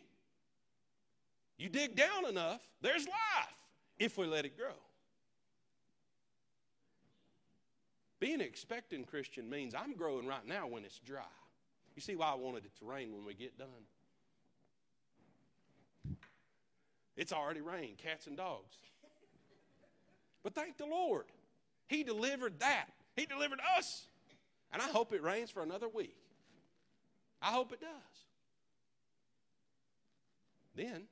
You 1.57 1.69
dig 1.69 1.95
down 1.95 2.25
enough, 2.27 2.61
there's 2.81 3.05
life 3.05 3.55
if 3.99 4.17
we 4.17 4.25
let 4.25 4.45
it 4.45 4.57
grow. 4.57 4.75
Being 8.19 8.35
an 8.35 8.41
expectant 8.41 9.07
Christian 9.07 9.49
means 9.49 9.73
I'm 9.75 9.95
growing 9.95 10.27
right 10.27 10.45
now 10.45 10.67
when 10.67 10.83
it's 10.83 10.99
dry. 10.99 11.21
You 11.95 12.01
see 12.01 12.15
why 12.15 12.31
I 12.31 12.35
wanted 12.35 12.65
it 12.65 12.75
to 12.79 12.85
rain 12.85 13.13
when 13.13 13.25
we 13.25 13.33
get 13.33 13.57
done? 13.57 13.67
It's 17.15 17.31
already 17.31 17.61
rained, 17.61 17.97
cats 17.97 18.27
and 18.27 18.35
dogs. 18.35 18.75
But 20.43 20.55
thank 20.55 20.77
the 20.77 20.85
Lord. 20.85 21.25
He 21.87 22.03
delivered 22.03 22.59
that. 22.59 22.87
He 23.15 23.25
delivered 23.25 23.59
us. 23.77 24.07
And 24.71 24.81
I 24.81 24.87
hope 24.87 25.13
it 25.13 25.21
rains 25.21 25.51
for 25.51 25.61
another 25.61 25.87
week. 25.87 26.17
I 27.41 27.47
hope 27.47 27.71
it 27.71 27.81
does. 27.81 27.89
Then, 30.75 31.03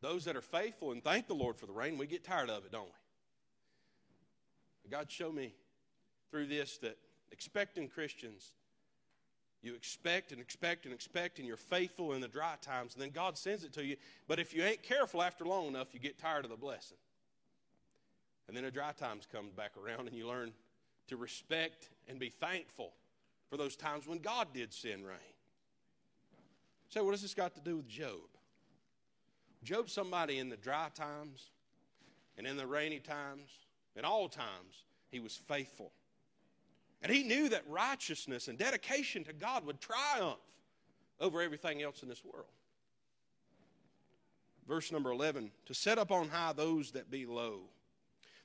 those 0.00 0.26
that 0.26 0.36
are 0.36 0.42
faithful 0.42 0.92
and 0.92 1.02
thank 1.02 1.26
the 1.26 1.34
Lord 1.34 1.56
for 1.56 1.66
the 1.66 1.72
rain, 1.72 1.98
we 1.98 2.06
get 2.06 2.22
tired 2.22 2.50
of 2.50 2.64
it, 2.64 2.70
don't 2.70 2.84
we? 2.84 4.90
God 4.90 5.10
showed 5.10 5.34
me 5.34 5.54
through 6.30 6.46
this 6.46 6.78
that 6.78 6.96
expecting 7.32 7.88
Christians, 7.88 8.52
you 9.64 9.74
expect 9.74 10.32
and 10.32 10.40
expect 10.40 10.84
and 10.84 10.94
expect, 10.94 11.38
and 11.38 11.48
you're 11.48 11.56
faithful 11.56 12.12
in 12.12 12.20
the 12.20 12.28
dry 12.28 12.54
times, 12.60 12.94
and 12.94 13.02
then 13.02 13.10
God 13.10 13.38
sends 13.38 13.64
it 13.64 13.72
to 13.74 13.84
you. 13.84 13.96
But 14.28 14.38
if 14.38 14.54
you 14.54 14.62
ain't 14.62 14.82
careful 14.82 15.22
after 15.22 15.44
long 15.44 15.66
enough, 15.66 15.88
you 15.92 16.00
get 16.00 16.18
tired 16.18 16.44
of 16.44 16.50
the 16.50 16.56
blessing. 16.56 16.98
And 18.46 18.56
then 18.56 18.64
the 18.64 18.70
dry 18.70 18.92
times 18.92 19.26
come 19.30 19.46
back 19.56 19.72
around, 19.82 20.08
and 20.08 20.16
you 20.16 20.28
learn 20.28 20.52
to 21.08 21.16
respect 21.16 21.88
and 22.08 22.18
be 22.18 22.28
thankful 22.28 22.92
for 23.48 23.56
those 23.56 23.76
times 23.76 24.06
when 24.06 24.18
God 24.18 24.48
did 24.52 24.72
send 24.72 25.06
rain. 25.06 25.16
So, 26.88 27.02
what 27.04 27.12
has 27.12 27.22
this 27.22 27.34
got 27.34 27.54
to 27.54 27.60
do 27.60 27.76
with 27.76 27.88
Job? 27.88 28.20
Job's 29.64 29.92
somebody 29.92 30.38
in 30.38 30.50
the 30.50 30.56
dry 30.56 30.88
times 30.94 31.50
and 32.36 32.46
in 32.46 32.56
the 32.56 32.66
rainy 32.66 32.98
times, 32.98 33.48
in 33.96 34.04
all 34.04 34.28
times, 34.28 34.84
he 35.10 35.20
was 35.20 35.36
faithful. 35.48 35.92
And 37.04 37.12
he 37.12 37.22
knew 37.22 37.48
that 37.50 37.62
righteousness 37.68 38.48
and 38.48 38.58
dedication 38.58 39.22
to 39.24 39.32
God 39.32 39.64
would 39.66 39.80
triumph 39.80 40.40
over 41.20 41.40
everything 41.40 41.82
else 41.82 42.02
in 42.02 42.08
this 42.08 42.24
world. 42.24 42.48
Verse 44.66 44.90
number 44.90 45.12
11 45.12 45.52
to 45.66 45.74
set 45.74 45.98
up 45.98 46.10
on 46.10 46.28
high 46.28 46.54
those 46.54 46.90
that 46.92 47.10
be 47.10 47.26
low 47.26 47.60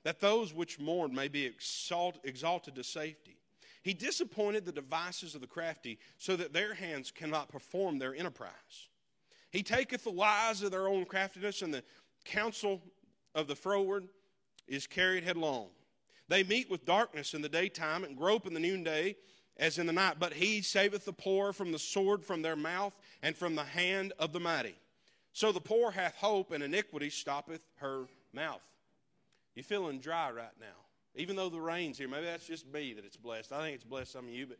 that 0.03 0.19
those 0.19 0.53
which 0.53 0.79
mourn 0.79 1.13
may 1.13 1.27
be 1.27 1.45
exalt, 1.45 2.19
exalted 2.23 2.75
to 2.75 2.83
safety. 2.83 3.37
He 3.83 3.93
disappointed 3.93 4.65
the 4.65 4.71
devices 4.71 5.35
of 5.35 5.41
the 5.41 5.47
crafty, 5.47 5.99
so 6.17 6.35
that 6.35 6.53
their 6.53 6.73
hands 6.73 7.11
cannot 7.11 7.49
perform 7.49 7.97
their 7.97 8.15
enterprise. 8.15 8.87
He 9.51 9.63
taketh 9.63 10.03
the 10.03 10.11
wise 10.11 10.61
of 10.61 10.71
their 10.71 10.87
own 10.87 11.05
craftiness, 11.05 11.61
and 11.61 11.73
the 11.73 11.83
counsel 12.25 12.81
of 13.35 13.47
the 13.47 13.55
froward 13.55 14.07
is 14.67 14.85
carried 14.85 15.23
headlong. 15.23 15.69
They 16.29 16.43
meet 16.43 16.69
with 16.69 16.85
darkness 16.85 17.33
in 17.33 17.41
the 17.41 17.49
daytime, 17.49 18.03
and 18.03 18.15
grope 18.15 18.47
in 18.47 18.53
the 18.53 18.59
noonday 18.59 19.17
as 19.57 19.77
in 19.77 19.87
the 19.87 19.93
night. 19.93 20.15
But 20.19 20.33
he 20.33 20.61
saveth 20.61 21.03
the 21.03 21.11
poor 21.11 21.51
from 21.51 21.71
the 21.71 21.79
sword 21.79 22.23
from 22.23 22.41
their 22.41 22.55
mouth, 22.55 22.95
and 23.21 23.35
from 23.35 23.55
the 23.55 23.63
hand 23.63 24.13
of 24.17 24.31
the 24.31 24.39
mighty. 24.39 24.75
So 25.33 25.51
the 25.51 25.59
poor 25.59 25.91
hath 25.91 26.15
hope, 26.15 26.51
and 26.51 26.63
iniquity 26.63 27.09
stoppeth 27.09 27.65
her 27.77 28.05
mouth. 28.33 28.61
You 29.55 29.63
feeling 29.63 29.99
dry 29.99 30.31
right 30.31 30.47
now? 30.59 30.67
Even 31.15 31.35
though 31.35 31.49
the 31.49 31.59
rain's 31.59 31.97
here, 31.97 32.07
maybe 32.07 32.25
that's 32.25 32.47
just 32.47 32.71
me 32.71 32.93
that 32.93 33.03
it's 33.03 33.17
blessed. 33.17 33.51
I 33.51 33.61
think 33.61 33.75
it's 33.75 33.83
blessed 33.83 34.11
some 34.11 34.25
of 34.25 34.31
you, 34.31 34.45
but 34.45 34.57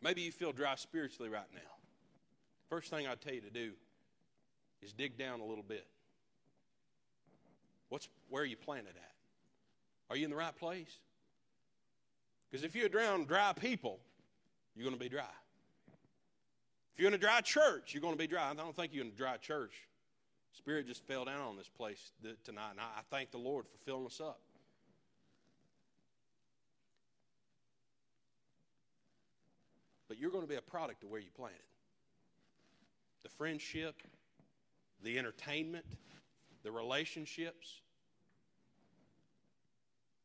maybe 0.00 0.22
you 0.22 0.32
feel 0.32 0.52
dry 0.52 0.76
spiritually 0.76 1.28
right 1.28 1.52
now. 1.52 1.60
First 2.70 2.90
thing 2.90 3.06
I'd 3.06 3.20
tell 3.20 3.34
you 3.34 3.42
to 3.42 3.50
do 3.50 3.72
is 4.80 4.92
dig 4.92 5.18
down 5.18 5.40
a 5.40 5.44
little 5.44 5.64
bit. 5.64 5.86
What's 7.88 8.08
where 8.30 8.42
are 8.42 8.46
you 8.46 8.56
planted 8.56 8.96
at? 8.96 9.11
Are 10.12 10.16
you 10.16 10.24
in 10.24 10.30
the 10.30 10.36
right 10.36 10.54
place? 10.54 10.98
Because 12.50 12.64
if 12.64 12.76
you're 12.76 12.90
around 12.90 13.28
dry 13.28 13.54
people, 13.58 13.98
you're 14.76 14.84
going 14.84 14.94
to 14.94 15.02
be 15.02 15.08
dry. 15.08 15.24
If 16.92 17.00
you're 17.00 17.08
in 17.08 17.14
a 17.14 17.18
dry 17.18 17.40
church, 17.40 17.94
you're 17.94 18.02
going 18.02 18.12
to 18.12 18.18
be 18.18 18.26
dry. 18.26 18.50
I 18.50 18.52
don't 18.52 18.76
think 18.76 18.92
you're 18.92 19.06
in 19.06 19.10
a 19.10 19.16
dry 19.16 19.38
church. 19.38 19.72
Spirit 20.52 20.86
just 20.86 21.02
fell 21.06 21.24
down 21.24 21.40
on 21.40 21.56
this 21.56 21.70
place 21.70 22.12
tonight, 22.44 22.72
and 22.72 22.80
I 22.80 23.00
thank 23.10 23.30
the 23.30 23.38
Lord 23.38 23.64
for 23.64 23.78
filling 23.86 24.04
us 24.04 24.20
up. 24.20 24.38
But 30.08 30.18
you're 30.18 30.30
going 30.30 30.44
to 30.44 30.48
be 30.48 30.56
a 30.56 30.60
product 30.60 31.04
of 31.04 31.08
where 31.10 31.20
you 31.20 31.30
planted. 31.34 31.56
The 33.22 33.30
friendship, 33.30 33.94
the 35.02 35.18
entertainment, 35.18 35.86
the 36.64 36.70
relationships, 36.70 37.80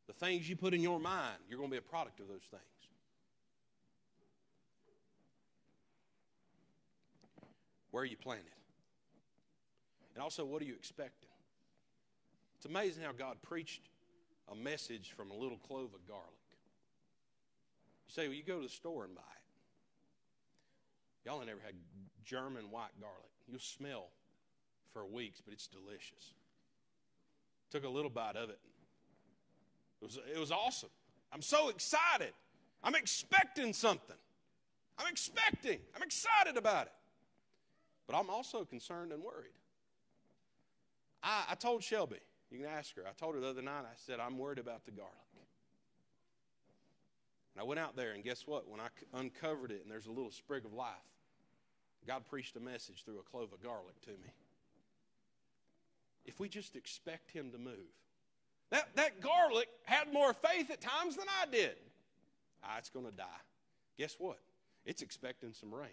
the 0.07 0.13
things 0.13 0.49
you 0.49 0.55
put 0.55 0.73
in 0.73 0.81
your 0.81 0.99
mind, 0.99 1.37
you're 1.49 1.59
going 1.59 1.69
to 1.69 1.73
be 1.73 1.77
a 1.77 1.81
product 1.81 2.19
of 2.19 2.27
those 2.27 2.45
things. 2.49 2.63
Where 7.91 8.03
are 8.03 8.05
you 8.05 8.17
planted. 8.17 8.45
And 10.13 10.23
also, 10.23 10.45
what 10.45 10.61
are 10.61 10.65
you 10.65 10.73
expecting? 10.73 11.29
It's 12.57 12.65
amazing 12.65 13.03
how 13.03 13.11
God 13.11 13.37
preached 13.41 13.89
a 14.51 14.55
message 14.55 15.13
from 15.15 15.31
a 15.31 15.35
little 15.35 15.57
clove 15.57 15.93
of 15.93 16.07
garlic. 16.07 16.25
You 18.07 18.13
say, 18.13 18.27
well, 18.27 18.35
you 18.35 18.43
go 18.43 18.57
to 18.57 18.63
the 18.63 18.69
store 18.69 19.03
and 19.03 19.13
buy 19.13 19.21
it. 19.21 21.27
Y'all 21.27 21.39
ain't 21.39 21.47
never 21.47 21.59
had 21.65 21.75
German 22.23 22.71
white 22.71 22.97
garlic. 22.99 23.31
You'll 23.47 23.59
smell 23.59 24.07
for 24.93 25.05
weeks, 25.05 25.41
but 25.43 25.53
it's 25.53 25.67
delicious. 25.67 26.33
Took 27.69 27.83
a 27.83 27.89
little 27.89 28.09
bite 28.09 28.35
of 28.35 28.49
it. 28.49 28.59
It 30.01 30.05
was, 30.05 30.19
it 30.33 30.39
was 30.39 30.51
awesome. 30.51 30.89
I'm 31.31 31.41
so 31.41 31.69
excited. 31.69 32.33
I'm 32.83 32.95
expecting 32.95 33.73
something. 33.73 34.15
I'm 34.97 35.07
expecting. 35.11 35.79
I'm 35.95 36.03
excited 36.03 36.57
about 36.57 36.87
it. 36.87 36.93
But 38.07 38.15
I'm 38.15 38.29
also 38.29 38.63
concerned 38.63 39.11
and 39.11 39.21
worried. 39.21 39.51
I, 41.23 41.45
I 41.49 41.55
told 41.55 41.83
Shelby, 41.83 42.19
you 42.51 42.59
can 42.59 42.67
ask 42.67 42.95
her, 42.95 43.03
I 43.07 43.11
told 43.19 43.35
her 43.35 43.41
the 43.41 43.47
other 43.49 43.61
night, 43.61 43.81
I 43.81 43.95
said, 43.95 44.19
I'm 44.19 44.37
worried 44.37 44.59
about 44.59 44.85
the 44.85 44.91
garlic. 44.91 45.13
And 47.57 47.63
I 47.63 47.65
went 47.65 47.79
out 47.79 47.95
there, 47.95 48.11
and 48.11 48.23
guess 48.23 48.45
what? 48.45 48.69
When 48.69 48.79
I 48.79 48.87
uncovered 49.19 49.71
it 49.71 49.81
and 49.81 49.91
there's 49.91 50.05
a 50.05 50.11
little 50.11 50.29
sprig 50.29 50.63
of 50.63 50.73
life, 50.73 50.93
God 52.05 52.23
preached 52.29 52.55
a 52.55 52.59
message 52.59 53.03
through 53.03 53.17
a 53.17 53.23
clove 53.23 53.51
of 53.51 53.63
garlic 53.63 53.99
to 54.03 54.11
me. 54.11 54.31
If 56.23 56.39
we 56.39 56.49
just 56.49 56.75
expect 56.75 57.31
Him 57.31 57.51
to 57.51 57.57
move, 57.57 57.73
that, 58.69 58.89
that 58.95 59.21
garlic 59.21 59.67
had 59.83 60.11
more 60.11 60.33
faith 60.33 60.69
at 60.71 60.81
times 60.81 61.15
than 61.15 61.27
I 61.41 61.49
did. 61.49 61.75
Ah, 62.63 62.77
it's 62.77 62.89
going 62.89 63.05
to 63.05 63.11
die. 63.11 63.25
Guess 63.97 64.15
what? 64.19 64.39
It's 64.85 65.01
expecting 65.01 65.53
some 65.53 65.73
rain. 65.73 65.89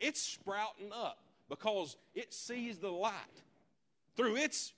It's 0.00 0.20
sprouting 0.20 0.90
up 0.92 1.18
because 1.48 1.96
it 2.14 2.32
sees 2.32 2.78
the 2.78 2.90
light 2.90 3.12
through 4.16 4.36
its 4.36 4.72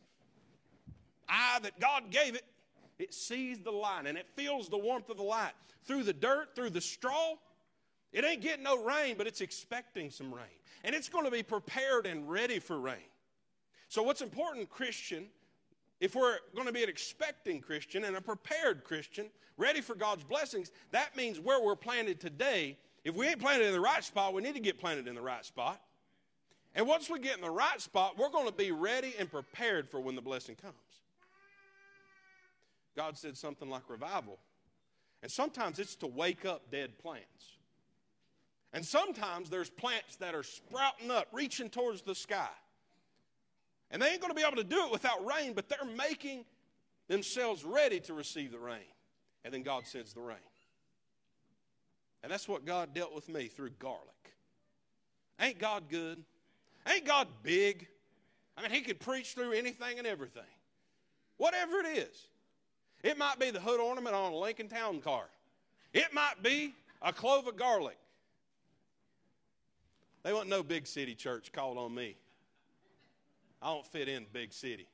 eye 1.29 1.59
that 1.63 1.79
God 1.81 2.11
gave 2.11 2.35
it, 2.35 2.45
it 2.99 3.13
sees 3.13 3.59
the 3.61 3.71
light 3.71 4.07
and 4.07 4.17
it 4.17 4.27
feels 4.35 4.69
the 4.69 4.79
warmth 4.79 5.11
of 5.11 5.17
the 5.17 5.23
light. 5.23 5.53
Through 5.85 6.05
the 6.05 6.13
dirt, 6.13 6.55
through 6.55 6.71
the 6.71 6.81
straw, 6.81 7.35
it 8.13 8.25
ain't 8.25 8.41
getting 8.41 8.65
no 8.65 8.83
rain, 8.83 9.17
but 9.19 9.27
it's 9.27 9.41
expecting 9.41 10.11
some 10.11 10.33
rain. 10.33 10.45
And 10.85 10.95
it's 10.95 11.09
going 11.09 11.25
to 11.25 11.31
be 11.31 11.43
prepared 11.43 12.07
and 12.07 12.29
ready 12.29 12.59
for 12.59 12.79
rain. 12.79 12.97
So, 13.89 14.03
what's 14.03 14.21
important, 14.21 14.69
Christian, 14.71 15.27
if 16.01 16.15
we're 16.15 16.37
going 16.55 16.67
to 16.67 16.73
be 16.73 16.83
an 16.83 16.89
expecting 16.89 17.61
Christian 17.61 18.05
and 18.05 18.17
a 18.17 18.21
prepared 18.21 18.85
Christian, 18.85 19.31
ready 19.57 19.81
for 19.81 19.95
God's 19.95 20.25
blessings, 20.25 20.71
that 20.91 21.17
means 21.17 21.41
where 21.41 21.63
we're 21.63 21.77
planted 21.77 22.21
today, 22.21 22.77
if 23.05 23.15
we 23.15 23.27
ain't 23.27 23.41
planted 23.41 23.67
in 23.67 23.73
the 23.73 23.81
right 23.81 24.05
spot, 24.05 24.35
we 24.35 24.43
need 24.43 24.55
to 24.55 24.61
get 24.61 24.79
planted 24.79 25.09
in 25.09 25.15
the 25.15 25.23
right 25.23 25.45
spot. 25.45 25.81
And 26.75 26.87
once 26.87 27.09
we 27.09 27.19
get 27.19 27.37
in 27.37 27.43
the 27.43 27.51
right 27.51 27.81
spot, 27.81 28.19
we're 28.19 28.31
going 28.31 28.47
to 28.47 28.53
be 28.53 28.71
ready 28.71 29.15
and 29.19 29.31
prepared 29.31 29.89
for 29.89 29.99
when 30.01 30.15
the 30.15 30.23
blessing 30.23 30.57
comes. 30.57 30.75
God 32.97 33.17
said 33.17 33.37
something 33.37 33.69
like 33.69 33.89
revival 33.89 34.39
And 35.23 35.31
sometimes 35.31 35.79
it's 35.79 35.97
to 35.97 36.07
wake 36.07 36.45
up 36.45 36.71
dead 36.71 36.99
plants. 36.99 37.57
And 38.73 38.85
sometimes 38.85 39.49
there's 39.49 39.71
plants 39.71 40.17
that 40.17 40.35
are 40.35 40.43
sprouting 40.43 41.11
up, 41.11 41.29
reaching 41.33 41.71
towards 41.71 42.03
the 42.03 42.15
sky. 42.15 42.49
And 43.91 44.03
they 44.03 44.09
ain't 44.09 44.21
going 44.21 44.33
to 44.33 44.37
be 44.37 44.45
able 44.47 44.57
to 44.57 44.65
do 44.65 44.85
it 44.87 44.93
without 44.93 45.25
rain, 45.25 45.53
but 45.53 45.69
they're 45.69 45.89
making 45.97 46.45
themselves 47.09 47.65
ready 47.65 48.01
to 48.01 48.15
receive 48.15 48.53
the 48.53 48.59
rain. 48.59 48.81
And 49.45 49.55
then 49.55 49.63
God 49.63 49.87
sends 49.87 50.13
the 50.13 50.21
rain. 50.21 50.37
And 52.23 52.33
that's 52.33 52.49
what 52.49 52.65
God 52.65 52.95
dealt 52.95 53.15
with 53.15 53.29
me 53.29 53.47
through 53.47 53.71
garlic. 53.79 54.01
Ain't 55.41 55.59
God 55.59 55.85
good? 55.89 56.23
Ain't 56.89 57.05
God 57.05 57.29
big? 57.43 57.87
I 58.57 58.63
mean, 58.63 58.71
He 58.71 58.81
could 58.81 58.99
preach 58.99 59.35
through 59.35 59.53
anything 59.53 59.99
and 59.99 60.07
everything. 60.07 60.43
Whatever 61.37 61.79
it 61.81 61.99
is. 61.99 62.27
It 63.03 63.17
might 63.19 63.39
be 63.39 63.51
the 63.51 63.61
hood 63.61 63.79
ornament 63.79 64.17
on 64.17 64.33
a 64.33 64.37
Lincoln 64.37 64.69
Town 64.69 65.01
car. 65.01 65.25
It 65.93 66.13
might 66.13 66.43
be 66.43 66.75
a 67.03 67.13
clove 67.13 67.47
of 67.47 67.57
garlic. 67.57 67.99
They 70.25 70.33
want 70.33 70.49
no 70.49 70.65
big 70.65 70.89
city 70.89 71.15
church 71.15 71.53
called 71.53 71.79
on 71.79 71.95
me. 71.95 72.17
I 73.63 73.73
don't 73.73 73.87
fit 73.87 74.09
in 74.09 74.27
big 74.33 74.53
city. 74.53 74.87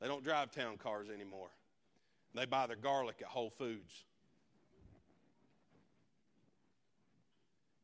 They 0.00 0.08
don't 0.08 0.24
drive 0.24 0.50
town 0.50 0.78
cars 0.78 1.08
anymore. 1.08 1.50
They 2.34 2.46
buy 2.46 2.66
their 2.66 2.76
garlic 2.76 3.16
at 3.20 3.28
Whole 3.28 3.50
Foods. 3.50 4.04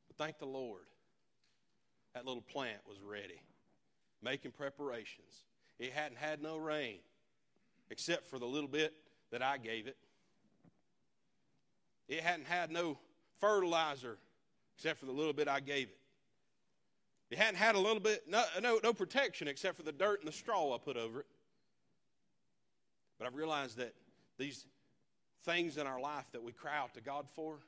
But 0.08 0.16
thank 0.16 0.38
the 0.38 0.46
Lord, 0.46 0.86
that 2.14 2.24
little 2.24 2.42
plant 2.42 2.78
was 2.88 2.98
ready, 3.00 3.40
making 4.22 4.52
preparations. 4.52 5.44
It 5.78 5.92
hadn't 5.92 6.18
had 6.18 6.42
no 6.42 6.56
rain, 6.56 6.98
except 7.90 8.26
for 8.26 8.38
the 8.38 8.46
little 8.46 8.68
bit 8.68 8.94
that 9.30 9.42
I 9.42 9.58
gave 9.58 9.86
it. 9.86 9.96
It 12.08 12.20
hadn't 12.20 12.46
had 12.46 12.70
no 12.70 12.98
fertilizer, 13.38 14.18
except 14.76 14.98
for 14.98 15.06
the 15.06 15.12
little 15.12 15.34
bit 15.34 15.46
I 15.46 15.60
gave 15.60 15.88
it. 15.88 15.98
It 17.30 17.38
hadn't 17.38 17.56
had 17.56 17.74
a 17.74 17.78
little 17.78 18.00
bit, 18.00 18.24
no, 18.28 18.42
no, 18.62 18.80
no 18.82 18.92
protection 18.92 19.48
except 19.48 19.76
for 19.76 19.82
the 19.82 19.92
dirt 19.92 20.20
and 20.20 20.28
the 20.28 20.32
straw 20.32 20.74
I 20.74 20.78
put 20.78 20.96
over 20.96 21.20
it. 21.20 21.26
But 23.18 23.26
I've 23.26 23.34
realized 23.34 23.76
that 23.78 23.92
these 24.38 24.64
things 25.44 25.76
in 25.76 25.86
our 25.86 26.00
life 26.00 26.24
that 26.32 26.42
we 26.42 26.52
cry 26.52 26.78
out 26.78 26.94
to 26.94 27.00
God 27.00 27.28
for, 27.34 27.58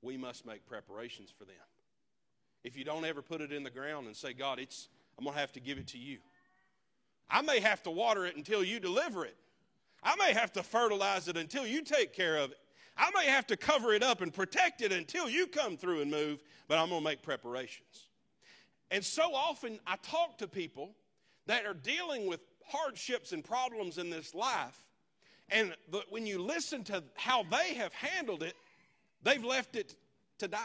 we 0.00 0.16
must 0.16 0.44
make 0.44 0.66
preparations 0.66 1.30
for 1.36 1.44
them. 1.44 1.54
If 2.64 2.76
you 2.76 2.84
don't 2.84 3.04
ever 3.04 3.22
put 3.22 3.40
it 3.40 3.52
in 3.52 3.62
the 3.62 3.70
ground 3.70 4.06
and 4.06 4.16
say, 4.16 4.32
God, 4.32 4.58
it's, 4.58 4.88
I'm 5.18 5.24
going 5.24 5.34
to 5.34 5.40
have 5.40 5.52
to 5.52 5.60
give 5.60 5.78
it 5.78 5.88
to 5.88 5.98
you. 5.98 6.18
I 7.30 7.42
may 7.42 7.60
have 7.60 7.82
to 7.84 7.90
water 7.90 8.26
it 8.26 8.36
until 8.36 8.64
you 8.64 8.80
deliver 8.80 9.24
it. 9.24 9.36
I 10.02 10.16
may 10.16 10.32
have 10.32 10.52
to 10.52 10.62
fertilize 10.62 11.28
it 11.28 11.36
until 11.36 11.66
you 11.66 11.82
take 11.82 12.12
care 12.12 12.38
of 12.38 12.50
it. 12.50 12.58
I 12.96 13.10
may 13.14 13.26
have 13.26 13.46
to 13.48 13.56
cover 13.56 13.92
it 13.92 14.02
up 14.02 14.20
and 14.20 14.34
protect 14.34 14.82
it 14.82 14.92
until 14.92 15.28
you 15.28 15.46
come 15.46 15.76
through 15.76 16.02
and 16.02 16.10
move, 16.10 16.42
but 16.68 16.78
I'm 16.78 16.90
going 16.90 17.00
to 17.00 17.04
make 17.04 17.22
preparations. 17.22 18.08
And 18.92 19.02
so 19.02 19.34
often 19.34 19.80
I 19.86 19.96
talk 20.02 20.36
to 20.38 20.46
people 20.46 20.94
that 21.46 21.64
are 21.64 21.74
dealing 21.74 22.26
with 22.26 22.40
hardships 22.68 23.32
and 23.32 23.42
problems 23.42 23.96
in 23.96 24.10
this 24.10 24.34
life, 24.34 24.78
and 25.48 25.74
the, 25.90 26.02
when 26.10 26.26
you 26.26 26.40
listen 26.40 26.84
to 26.84 27.02
how 27.14 27.42
they 27.42 27.74
have 27.74 27.92
handled 27.94 28.42
it, 28.42 28.54
they've 29.22 29.42
left 29.42 29.76
it 29.76 29.96
to 30.38 30.46
die. 30.46 30.58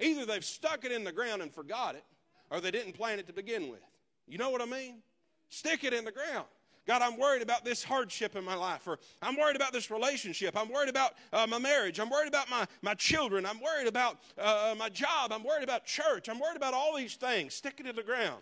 Either 0.00 0.24
they've 0.24 0.44
stuck 0.44 0.84
it 0.86 0.92
in 0.92 1.04
the 1.04 1.12
ground 1.12 1.42
and 1.42 1.52
forgot 1.52 1.94
it, 1.94 2.04
or 2.50 2.60
they 2.60 2.70
didn't 2.70 2.94
plant 2.94 3.20
it 3.20 3.26
to 3.26 3.32
begin 3.34 3.68
with. 3.68 3.82
You 4.26 4.38
know 4.38 4.48
what 4.48 4.62
I 4.62 4.66
mean? 4.66 5.02
Stick 5.50 5.84
it 5.84 5.92
in 5.92 6.04
the 6.04 6.12
ground. 6.12 6.46
God, 6.86 7.02
I'm 7.02 7.18
worried 7.18 7.42
about 7.42 7.64
this 7.64 7.82
hardship 7.82 8.36
in 8.36 8.44
my 8.44 8.54
life, 8.54 8.86
or 8.86 9.00
I'm 9.20 9.36
worried 9.36 9.56
about 9.56 9.72
this 9.72 9.90
relationship. 9.90 10.56
I'm 10.56 10.70
worried 10.70 10.88
about 10.88 11.14
uh, 11.32 11.44
my 11.48 11.58
marriage. 11.58 11.98
I'm 11.98 12.08
worried 12.08 12.28
about 12.28 12.48
my, 12.48 12.64
my 12.80 12.94
children. 12.94 13.44
I'm 13.44 13.60
worried 13.60 13.88
about 13.88 14.18
uh, 14.38 14.74
my 14.78 14.88
job. 14.88 15.32
I'm 15.32 15.42
worried 15.42 15.64
about 15.64 15.84
church. 15.84 16.28
I'm 16.28 16.38
worried 16.38 16.56
about 16.56 16.74
all 16.74 16.96
these 16.96 17.16
things. 17.16 17.54
Stick 17.54 17.80
it 17.80 17.86
in 17.86 17.96
the 17.96 18.04
ground. 18.04 18.40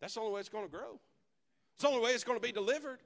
That's 0.00 0.12
the 0.12 0.20
only 0.20 0.34
way 0.34 0.40
it's 0.40 0.50
going 0.50 0.66
to 0.66 0.70
grow. 0.70 1.00
It's 1.72 1.82
the 1.82 1.88
only 1.88 2.02
way 2.02 2.10
it's 2.10 2.24
going 2.24 2.38
to 2.38 2.46
be 2.46 2.52
delivered. 2.52 2.98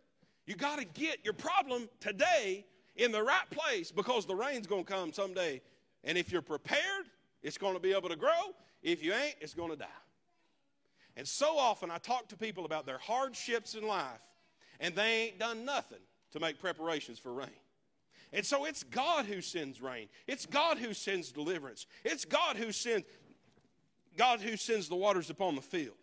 You 0.44 0.56
got 0.56 0.80
to 0.80 0.84
get 0.84 1.24
your 1.24 1.34
problem 1.34 1.88
today 2.00 2.66
in 2.96 3.12
the 3.12 3.22
right 3.22 3.48
place 3.50 3.92
because 3.92 4.26
the 4.26 4.34
rain's 4.34 4.66
going 4.66 4.84
to 4.84 4.92
come 4.92 5.12
someday. 5.12 5.60
And 6.02 6.18
if 6.18 6.32
you're 6.32 6.42
prepared, 6.42 7.06
it's 7.44 7.58
going 7.58 7.74
to 7.74 7.80
be 7.80 7.92
able 7.92 8.08
to 8.08 8.16
grow. 8.16 8.54
If 8.82 9.04
you 9.04 9.12
ain't, 9.12 9.36
it's 9.40 9.54
going 9.54 9.70
to 9.70 9.76
die. 9.76 9.86
And 11.18 11.26
so 11.26 11.58
often 11.58 11.90
I 11.90 11.98
talk 11.98 12.28
to 12.28 12.36
people 12.36 12.64
about 12.64 12.86
their 12.86 12.96
hardships 12.96 13.74
in 13.74 13.84
life, 13.84 14.22
and 14.78 14.94
they 14.94 15.24
ain't 15.24 15.40
done 15.40 15.64
nothing 15.64 15.98
to 16.30 16.38
make 16.38 16.60
preparations 16.60 17.18
for 17.18 17.32
rain. 17.32 17.48
And 18.32 18.46
so 18.46 18.66
it's 18.66 18.84
God 18.84 19.26
who 19.26 19.40
sends 19.40 19.82
rain. 19.82 20.08
It's 20.28 20.46
God 20.46 20.78
who 20.78 20.94
sends 20.94 21.32
deliverance. 21.32 21.86
It's 22.04 22.24
God 22.24 22.56
who 22.56 22.70
sends 22.70 23.04
God 24.16 24.40
who 24.40 24.56
sends 24.56 24.88
the 24.88 24.94
waters 24.94 25.28
upon 25.28 25.56
the 25.56 25.60
field. 25.60 25.96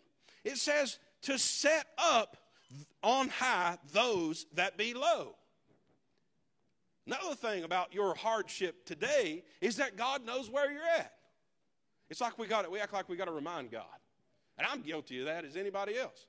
It 0.44 0.58
says 0.58 0.98
to 1.22 1.38
set 1.38 1.86
up 1.96 2.36
on 3.02 3.28
high 3.28 3.78
those 3.92 4.46
that 4.54 4.76
be 4.76 4.92
low. 4.92 5.34
Another 7.06 7.34
thing 7.34 7.64
about 7.64 7.94
your 7.94 8.14
hardship 8.14 8.84
today 8.84 9.44
is 9.62 9.76
that 9.76 9.96
God 9.96 10.26
knows 10.26 10.50
where 10.50 10.70
you're 10.70 10.82
at. 10.82 11.12
It's 12.10 12.20
like 12.20 12.38
we 12.38 12.46
got 12.46 12.64
it. 12.64 12.70
We 12.70 12.80
act 12.80 12.92
like 12.92 13.08
we 13.08 13.16
got 13.16 13.26
to 13.26 13.32
remind 13.32 13.70
God. 13.70 13.84
And 14.58 14.66
I'm 14.66 14.82
guilty 14.82 15.20
of 15.20 15.26
that 15.26 15.44
as 15.44 15.56
anybody 15.56 15.98
else. 15.98 16.26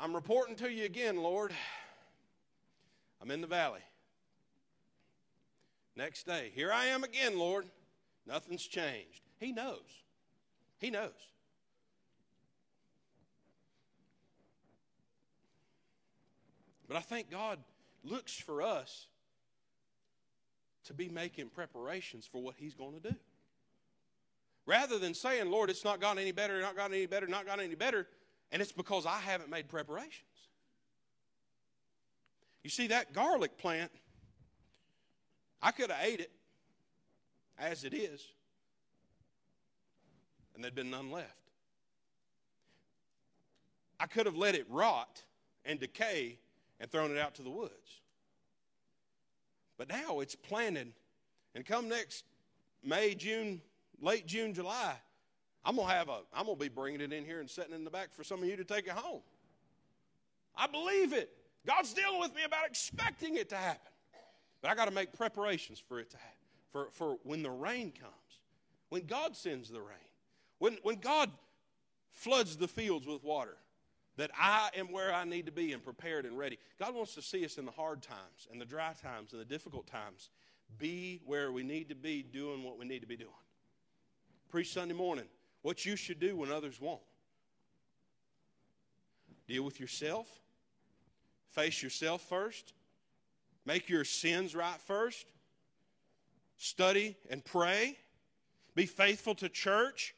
I'm 0.00 0.14
reporting 0.14 0.56
to 0.56 0.70
you 0.70 0.84
again, 0.84 1.16
Lord. 1.16 1.52
I'm 3.20 3.30
in 3.30 3.40
the 3.40 3.46
valley. 3.46 3.80
Next 5.94 6.26
day, 6.26 6.50
here 6.54 6.72
I 6.72 6.86
am 6.86 7.04
again, 7.04 7.38
Lord. 7.38 7.66
Nothing's 8.26 8.66
changed. 8.66 9.20
He 9.38 9.52
knows. 9.52 10.02
He 10.78 10.90
knows. 10.90 11.10
But 16.88 16.96
I 16.96 17.00
think 17.00 17.30
God 17.30 17.58
looks 18.04 18.34
for 18.34 18.62
us 18.62 19.06
to 20.84 20.94
be 20.94 21.08
making 21.08 21.48
preparations 21.48 22.26
for 22.26 22.42
what 22.42 22.56
He's 22.56 22.74
going 22.74 23.00
to 23.00 23.10
do. 23.10 23.16
Rather 24.66 24.98
than 24.98 25.14
saying, 25.14 25.50
Lord, 25.50 25.70
it's 25.70 25.84
not 25.84 26.00
gotten 26.00 26.18
any 26.18 26.32
better, 26.32 26.60
not 26.60 26.76
gotten 26.76 26.94
any 26.94 27.06
better, 27.06 27.26
not 27.26 27.46
gotten 27.46 27.64
any 27.64 27.74
better, 27.74 28.06
and 28.52 28.62
it's 28.62 28.72
because 28.72 29.06
I 29.06 29.18
haven't 29.18 29.50
made 29.50 29.68
preparations. 29.68 30.28
You 32.62 32.70
see, 32.70 32.86
that 32.88 33.12
garlic 33.12 33.58
plant, 33.58 33.90
I 35.60 35.72
could 35.72 35.90
have 35.90 36.04
ate 36.04 36.20
it 36.20 36.30
as 37.58 37.82
it 37.84 37.92
is, 37.92 38.24
and 40.54 40.62
there'd 40.62 40.74
been 40.74 40.90
none 40.90 41.10
left. 41.10 41.28
I 43.98 44.06
could 44.06 44.26
have 44.26 44.36
let 44.36 44.54
it 44.54 44.66
rot 44.68 45.22
and 45.64 45.80
decay 45.80 46.38
and 46.80 46.90
thrown 46.90 47.10
it 47.10 47.18
out 47.18 47.34
to 47.36 47.42
the 47.42 47.50
woods. 47.50 48.00
But 49.76 49.88
now 49.88 50.20
it's 50.20 50.36
planted, 50.36 50.92
and 51.54 51.66
come 51.66 51.88
next 51.88 52.24
May, 52.84 53.14
June, 53.14 53.60
late 54.02 54.26
June, 54.26 54.52
July, 54.52 54.94
I'm 55.64 55.76
gonna 55.76 55.92
have 55.92 56.08
a, 56.08 56.18
I'm 56.34 56.44
gonna 56.46 56.56
be 56.56 56.68
bringing 56.68 57.00
it 57.00 57.12
in 57.12 57.24
here 57.24 57.40
and 57.40 57.48
setting 57.48 57.74
in 57.74 57.84
the 57.84 57.90
back 57.90 58.12
for 58.12 58.24
some 58.24 58.42
of 58.42 58.48
you 58.48 58.56
to 58.56 58.64
take 58.64 58.86
it 58.86 58.92
home. 58.92 59.22
I 60.56 60.66
believe 60.66 61.12
it. 61.12 61.30
God's 61.66 61.94
dealing 61.94 62.20
with 62.20 62.34
me 62.34 62.42
about 62.44 62.66
expecting 62.66 63.36
it 63.36 63.48
to 63.50 63.56
happen, 63.56 63.92
but 64.60 64.70
I 64.70 64.74
got 64.74 64.86
to 64.86 64.90
make 64.90 65.12
preparations 65.12 65.78
for 65.78 66.00
it 66.00 66.10
to 66.10 66.16
happen. 66.16 66.30
For 66.72 66.88
for 66.92 67.16
when 67.22 67.42
the 67.42 67.50
rain 67.50 67.92
comes, 67.92 68.40
when 68.88 69.06
God 69.06 69.36
sends 69.36 69.70
the 69.70 69.80
rain, 69.80 70.10
when 70.58 70.78
when 70.82 70.96
God 70.96 71.30
floods 72.10 72.56
the 72.56 72.68
fields 72.68 73.06
with 73.06 73.22
water, 73.22 73.56
that 74.16 74.30
I 74.38 74.70
am 74.76 74.90
where 74.90 75.14
I 75.14 75.24
need 75.24 75.46
to 75.46 75.52
be 75.52 75.72
and 75.72 75.82
prepared 75.82 76.26
and 76.26 76.36
ready. 76.36 76.58
God 76.78 76.94
wants 76.94 77.14
to 77.14 77.22
see 77.22 77.44
us 77.44 77.56
in 77.56 77.64
the 77.64 77.70
hard 77.70 78.02
times 78.02 78.48
and 78.50 78.60
the 78.60 78.64
dry 78.64 78.94
times 79.00 79.32
and 79.32 79.40
the 79.40 79.46
difficult 79.46 79.86
times. 79.86 80.30
Be 80.78 81.20
where 81.24 81.52
we 81.52 81.62
need 81.62 81.88
to 81.90 81.94
be, 81.94 82.22
doing 82.22 82.64
what 82.64 82.78
we 82.78 82.86
need 82.86 83.00
to 83.00 83.06
be 83.06 83.16
doing. 83.16 83.30
Preach 84.52 84.74
Sunday 84.74 84.94
morning 84.94 85.24
what 85.62 85.86
you 85.86 85.96
should 85.96 86.20
do 86.20 86.36
when 86.36 86.52
others 86.52 86.78
won't. 86.78 87.00
Deal 89.48 89.62
with 89.62 89.80
yourself. 89.80 90.28
Face 91.52 91.82
yourself 91.82 92.20
first. 92.28 92.74
Make 93.64 93.88
your 93.88 94.04
sins 94.04 94.54
right 94.54 94.78
first. 94.86 95.26
Study 96.58 97.16
and 97.30 97.42
pray. 97.42 97.96
Be 98.74 98.84
faithful 98.84 99.34
to 99.36 99.48
church. 99.48 100.14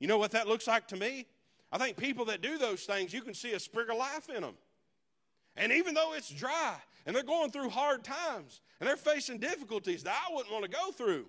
You 0.00 0.08
know 0.08 0.18
what 0.18 0.32
that 0.32 0.48
looks 0.48 0.66
like 0.66 0.88
to 0.88 0.96
me? 0.96 1.26
I 1.70 1.78
think 1.78 1.96
people 1.96 2.24
that 2.24 2.42
do 2.42 2.58
those 2.58 2.82
things, 2.82 3.14
you 3.14 3.22
can 3.22 3.32
see 3.32 3.52
a 3.52 3.60
sprig 3.60 3.88
of 3.90 3.96
life 3.96 4.28
in 4.28 4.42
them. 4.42 4.54
And 5.56 5.70
even 5.70 5.94
though 5.94 6.14
it's 6.14 6.30
dry 6.30 6.78
and 7.06 7.14
they're 7.14 7.22
going 7.22 7.52
through 7.52 7.70
hard 7.70 8.02
times 8.02 8.60
and 8.80 8.88
they're 8.88 8.96
facing 8.96 9.38
difficulties 9.38 10.02
that 10.02 10.16
I 10.28 10.34
wouldn't 10.34 10.52
want 10.52 10.64
to 10.64 10.70
go 10.70 10.90
through, 10.90 11.26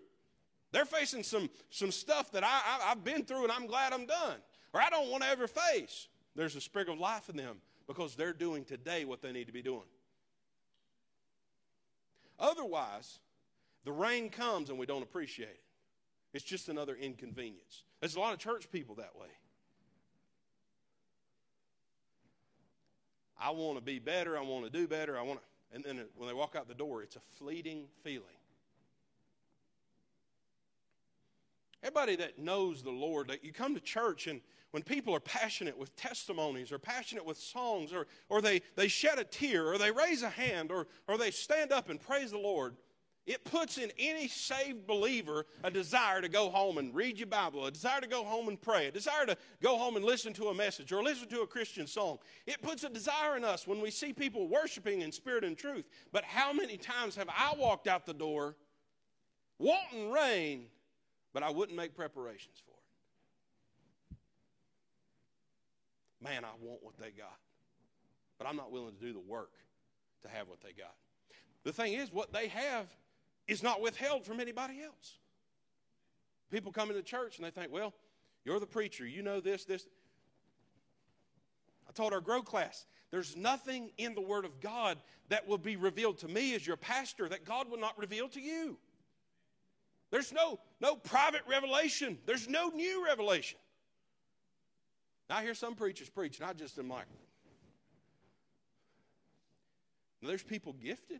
they're 0.72 0.86
facing 0.86 1.24
some, 1.24 1.50
some 1.70 1.92
stuff 1.92 2.32
that 2.32 2.44
I, 2.44 2.48
I, 2.48 2.92
I've 2.92 3.04
been 3.04 3.24
through 3.24 3.44
and 3.44 3.52
I'm 3.52 3.68
glad 3.68 3.94
I'm 3.94 4.06
done, 4.06 4.38
or 4.74 4.82
I 4.82 4.90
don't 4.90 5.10
want 5.10 5.24
to 5.24 5.30
ever 5.30 5.48
face. 5.48 6.08
There's 6.36 6.56
a 6.56 6.62
sprig 6.62 6.90
of 6.90 7.00
life 7.00 7.30
in 7.30 7.38
them 7.38 7.58
because 7.88 8.16
they're 8.16 8.34
doing 8.34 8.66
today 8.66 9.06
what 9.06 9.22
they 9.22 9.32
need 9.32 9.48
to 9.48 9.54
be 9.54 9.62
doing. 9.62 9.88
Otherwise, 12.40 13.20
the 13.86 13.92
rain 13.92 14.30
comes 14.30 14.70
and 14.70 14.78
we 14.78 14.86
don't 14.86 15.02
appreciate 15.02 15.50
it. 15.50 15.64
It's 16.34 16.44
just 16.44 16.70
another 16.70 16.96
inconvenience. 16.96 17.84
There's 18.00 18.16
a 18.16 18.20
lot 18.20 18.34
of 18.34 18.40
church 18.40 18.70
people 18.72 18.96
that 18.96 19.16
way. 19.20 19.30
I 23.40 23.52
want 23.52 23.78
to 23.78 23.84
be 23.84 24.00
better. 24.00 24.38
I 24.38 24.42
want 24.42 24.66
to 24.66 24.72
do 24.72 24.88
better. 24.88 25.18
I 25.18 25.22
want 25.22 25.40
to. 25.40 25.76
And 25.76 25.84
then 25.84 26.06
when 26.16 26.28
they 26.28 26.34
walk 26.34 26.56
out 26.56 26.68
the 26.68 26.74
door, 26.74 27.04
it's 27.04 27.16
a 27.16 27.22
fleeting 27.38 27.86
feeling. 28.04 28.37
Everybody 31.84 32.16
that 32.18 32.40
knows 32.40 32.82
the 32.82 32.92
Lord, 32.92 33.28
that 33.28 33.44
you 33.44 33.54
come 33.54 33.76
to 33.76 33.82
church 33.82 34.28
and 34.28 34.42
when 34.72 34.84
people 34.84 35.16
are 35.16 35.20
passionate 35.20 35.78
with 35.78 35.96
testimonies 35.96 36.72
or 36.72 36.80
passionate 36.80 37.26
with 37.26 37.38
songs 37.38 37.94
or, 37.94 38.06
or 38.30 38.42
they, 38.42 38.62
they 38.76 38.88
shed 38.88 39.18
a 39.18 39.24
tear 39.24 39.72
or 39.72 39.78
they 39.78 39.92
raise 39.92 40.24
a 40.24 40.30
hand 40.30 40.72
or, 40.72 40.88
or 41.08 41.18
they 41.18 41.32
stand 41.32 41.72
up 41.72 41.90
and 41.90 42.02
praise 42.02 42.32
the 42.32 42.38
Lord, 42.38 42.76
it 43.26 43.44
puts 43.44 43.78
in 43.78 43.92
any 44.00 44.28
saved 44.28 44.88
believer 44.88 45.46
a 45.64 45.70
desire 45.70 46.22
to 46.22 46.30
go 46.30 46.50
home 46.50 46.78
and 46.78 46.96
read 46.96 47.18
your 47.18 47.28
Bible, 47.28 47.66
a 47.66 47.72
desire 47.72 48.00
to 48.00 48.08
go 48.08 48.24
home 48.24 48.48
and 48.48 48.60
pray, 48.60 48.88
a 48.88 48.92
desire 48.92 49.26
to 49.26 49.38
go 49.62 49.78
home 49.78 49.98
and 49.98 50.06
listen 50.06 50.32
to 50.34 50.48
a 50.48 50.54
message 50.54 50.94
or 50.94 51.04
listen 51.04 51.28
to 51.30 51.42
a 51.42 51.48
Christian 51.48 51.88
song. 51.88 52.20
It 52.46 52.62
puts 52.62 52.84
a 52.86 52.90
desire 52.90 53.36
in 53.36 53.44
us 53.44 53.68
when 53.68 53.82
we 53.82 53.92
see 53.92 54.14
people 54.14 54.48
worshiping 54.48 55.02
in 55.02 55.12
spirit 55.12 55.44
and 55.44 55.58
truth. 55.58 55.90
But 56.14 56.24
how 56.24 56.54
many 56.54 56.78
times 56.78 57.16
have 57.16 57.30
I 57.30 57.54
walked 57.58 57.88
out 57.88 58.06
the 58.06 58.14
door 58.14 58.56
wanting 59.60 60.12
rain, 60.12 60.68
but 61.34 61.44
I 61.44 61.50
wouldn't 61.50 61.78
make 61.78 61.96
preparations 61.96 62.62
for 62.66 62.72
it? 62.72 62.78
Man, 66.30 66.44
I 66.44 66.50
want 66.62 66.84
what 66.84 66.98
they 66.98 67.12
got, 67.12 67.38
but 68.38 68.48
I'm 68.48 68.56
not 68.56 68.72
willing 68.72 68.96
to 68.96 69.00
do 69.00 69.14
the 69.14 69.20
work 69.20 69.52
to 70.24 70.30
have 70.30 70.48
what 70.48 70.62
they 70.62 70.72
got. 70.72 70.96
The 71.64 71.72
thing 71.72 71.94
is, 71.94 72.12
what 72.12 72.34
they 72.34 72.48
have 72.48 72.88
is 73.48 73.62
not 73.62 73.82
withheld 73.82 74.26
from 74.26 74.40
anybody 74.40 74.82
else. 74.82 75.18
People 76.50 76.72
come 76.72 76.90
into 76.90 77.02
church 77.02 77.38
and 77.38 77.46
they 77.46 77.52
think, 77.52 77.72
well, 77.72 77.94
you're 78.46 78.60
the 78.60 78.66
preacher, 78.66 79.06
you 79.06 79.22
know 79.22 79.40
this, 79.40 79.66
this. 79.66 79.86
I 81.88 81.92
told 81.92 82.14
our 82.14 82.22
grow 82.22 82.42
class, 82.42 82.86
there's 83.12 83.36
nothing 83.36 83.92
in 83.98 84.16
the 84.16 84.22
Word 84.22 84.46
of 84.46 84.60
God 84.60 84.98
that 85.30 85.48
will 85.48 85.58
be 85.58 85.76
revealed 85.76 86.18
to 86.20 86.28
me 86.28 86.56
as 86.56 86.66
your 86.66 86.78
pastor 86.78 87.30
that 87.30 87.46
God 87.46 87.70
will 87.70 87.80
not 87.80 87.98
reveal 87.98 88.28
to 88.30 88.42
you. 88.42 88.78
There's 90.10 90.32
no, 90.32 90.60
no 90.80 90.96
private 90.96 91.42
revelation, 91.50 92.18
there's 92.26 92.48
no 92.48 92.70
new 92.70 93.06
revelation. 93.06 93.60
Now, 95.30 95.38
I 95.38 95.44
hear 95.44 95.54
some 95.54 95.76
preachers 95.76 96.10
preach, 96.10 96.40
and 96.40 96.50
I 96.50 96.54
just 96.54 96.80
am 96.80 96.88
like, 96.88 97.06
there's 100.22 100.44
people 100.44 100.74
gifted. 100.74 101.20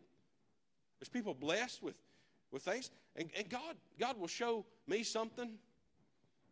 There's 1.00 1.10
people 1.10 1.34
blessed 1.34 1.84
with 1.84 1.96
with 2.52 2.64
things. 2.64 2.92
And, 3.16 3.30
and 3.38 3.50
God, 3.50 3.76
God 4.00 4.20
will 4.20 4.28
show 4.28 4.66
me 4.88 5.04
something 5.04 5.52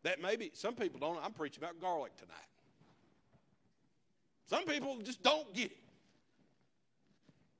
that 0.04 0.22
maybe 0.22 0.52
some 0.54 0.76
people 0.76 1.00
don't. 1.00 1.18
I'm 1.24 1.34
preaching 1.34 1.64
about 1.64 1.80
garlic 1.80 2.16
tonight. 2.18 2.36
Some 4.48 4.66
people 4.66 5.00
just 5.02 5.24
don't 5.24 5.52
get 5.54 5.72
it. 5.72 5.78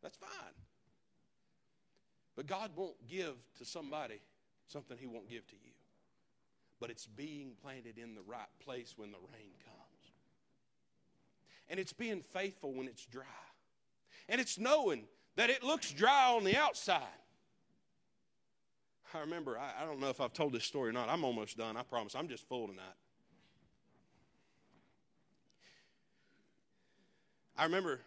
That's 0.04 0.18
fine. 0.18 0.30
But 2.36 2.48
God 2.48 2.72
won't 2.76 2.96
give 3.08 3.34
to 3.58 3.66
somebody 3.66 4.20
something 4.68 4.98
He 4.98 5.08
won't 5.08 5.30
give 5.30 5.48
to 5.48 5.56
you. 5.56 5.72
But 6.80 6.90
it's 6.90 7.08
being 7.08 7.54
planted 7.62 7.98
in 7.98 8.16
the 8.16 8.22
right 8.22 8.50
place 8.64 8.94
when 8.98 9.12
the 9.12 9.18
rain 9.18 9.52
comes. 9.64 10.12
And 11.70 11.80
it's 11.80 11.94
being 11.94 12.22
faithful 12.22 12.74
when 12.74 12.88
it's 12.88 13.06
dry. 13.06 13.24
And 14.28 14.42
it's 14.42 14.60
knowing 14.60 15.06
that 15.36 15.50
it 15.50 15.64
looks 15.64 15.92
dry 15.92 16.32
on 16.32 16.44
the 16.44 16.58
outside, 16.58 17.02
I 19.14 19.20
remember, 19.22 19.58
I, 19.58 19.84
I 19.84 19.86
don't 19.86 20.00
know 20.00 20.10
if 20.10 20.20
I've 20.20 20.34
told 20.34 20.52
this 20.52 20.66
story 20.66 20.90
or 20.90 20.94
not. 20.94 21.08
I'm 21.08 21.24
almost 21.24 21.58
done, 21.58 21.78
I 21.78 21.84
promise. 21.84 22.16
I'm 22.16 22.28
just 22.28 22.48
full 22.48 22.68
tonight. 22.68 22.84
I 27.58 27.64
remember 27.64 28.02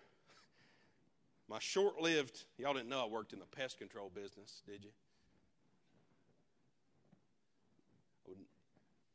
my 1.48 1.58
short 1.58 2.00
lived, 2.00 2.44
y'all 2.58 2.74
didn't 2.74 2.90
know 2.90 3.02
I 3.02 3.06
worked 3.06 3.32
in 3.32 3.38
the 3.38 3.46
pest 3.46 3.78
control 3.78 4.10
business, 4.14 4.62
did 4.66 4.84
you? 4.84 4.90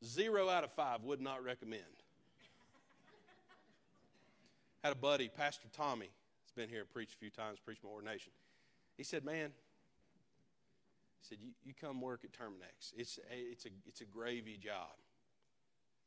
Zero 0.06 0.50
out 0.50 0.64
of 0.64 0.72
five 0.72 1.04
would 1.04 1.22
not 1.22 1.44
recommend. 1.44 1.84
Had 4.84 4.92
a 4.92 4.96
buddy, 4.98 5.30
Pastor 5.30 5.68
Tommy, 5.72 6.10
has 6.44 6.52
been 6.56 6.70
here, 6.70 6.84
preached 6.84 7.14
a 7.14 7.18
few 7.18 7.30
times, 7.30 7.58
preached 7.64 7.84
my 7.84 7.90
ordination. 7.90 8.34
He 8.98 9.04
said, 9.04 9.24
Man, 9.24 9.52
he 11.22 11.28
said, 11.28 11.38
you, 11.42 11.52
you 11.64 11.74
come 11.80 12.02
work 12.02 12.26
at 12.26 12.32
Terminix. 12.34 12.92
It's 12.98 13.18
a, 13.18 13.22
it's, 13.34 13.66
a, 13.66 13.70
it's 13.88 14.02
a 14.02 14.06
gravy 14.06 14.58
job. 14.58 14.92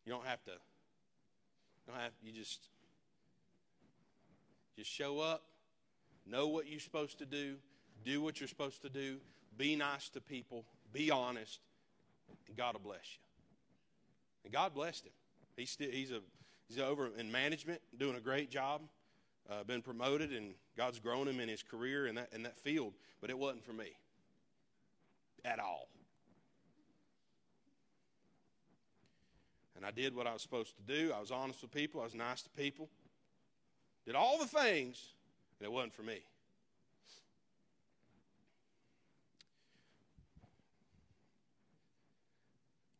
You 0.05 0.13
don't 0.13 0.27
have 0.27 0.45
to, 0.45 0.51
you 0.53 1.93
don't 1.93 2.01
have, 2.01 2.13
you 2.23 2.33
just, 2.33 2.69
just 4.77 4.91
show 4.91 5.21
up, 5.21 5.43
know 6.27 6.49
what 6.49 6.69
you're 6.69 6.81
supposed 6.81 7.19
to 7.19 7.27
do, 7.27 7.57
do 8.05 8.21
what 8.21 8.41
you're 8.41 8.49
supposed 8.49 8.83
to 8.83 8.91
do, 8.91 9.17
be 9.57 9.75
nice 9.75 10.11
to 10.11 10.21
people, 10.21 10.65
be 10.93 11.11
honest, 11.11 11.61
and 12.47 12.57
God 12.57 12.75
will 12.75 12.83
bless 12.83 13.01
you. 13.15 13.26
And 14.47 14.53
God 14.53 14.75
blessed 14.75 15.07
him. 15.07 15.13
He's, 15.57 15.71
still, 15.71 15.91
he's, 15.91 16.13
a, 16.13 16.21
he's 16.69 16.79
over 16.79 17.11
in 17.19 17.33
management, 17.33 17.81
doing 17.99 18.15
a 18.15 18.21
great 18.21 18.49
job, 18.49 18.81
uh, 19.51 19.65
been 19.65 19.83
promoted, 19.83 20.33
and 20.33 20.55
God's 20.77 21.01
grown 21.01 21.27
him 21.27 21.41
in 21.41 21.49
his 21.49 21.65
career 21.65 22.07
in 22.07 22.15
that, 22.15 22.29
in 22.33 22.45
that 22.45 22.57
field, 22.57 22.95
but 23.21 23.29
it 23.29 23.37
wasn't 23.37 23.65
for 23.65 23.73
me 23.73 23.97
at 25.45 25.59
all. 25.59 25.89
And 29.75 29.85
I 29.85 29.91
did 29.91 30.15
what 30.15 30.29
I 30.29 30.33
was 30.33 30.43
supposed 30.43 30.77
to 30.77 30.83
do. 30.83 31.13
I 31.13 31.19
was 31.19 31.33
honest 31.33 31.61
with 31.61 31.73
people, 31.73 32.01
I 32.01 32.05
was 32.05 32.15
nice 32.15 32.43
to 32.43 32.51
people, 32.51 32.89
did 34.07 34.15
all 34.15 34.39
the 34.39 34.47
things, 34.47 35.09
and 35.59 35.67
it 35.67 35.73
wasn't 35.73 35.93
for 35.93 36.03
me. 36.03 36.21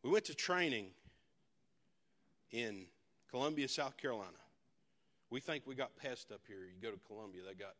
We 0.03 0.09
went 0.09 0.25
to 0.25 0.35
training 0.35 0.87
in 2.51 2.85
Columbia, 3.29 3.67
South 3.67 3.97
Carolina. 3.97 4.31
We 5.29 5.39
think 5.39 5.63
we 5.65 5.75
got 5.75 5.95
pests 5.97 6.31
up 6.31 6.41
here. 6.47 6.59
You 6.59 6.81
go 6.81 6.91
to 6.91 6.99
Columbia, 7.07 7.41
they 7.47 7.53
got 7.53 7.75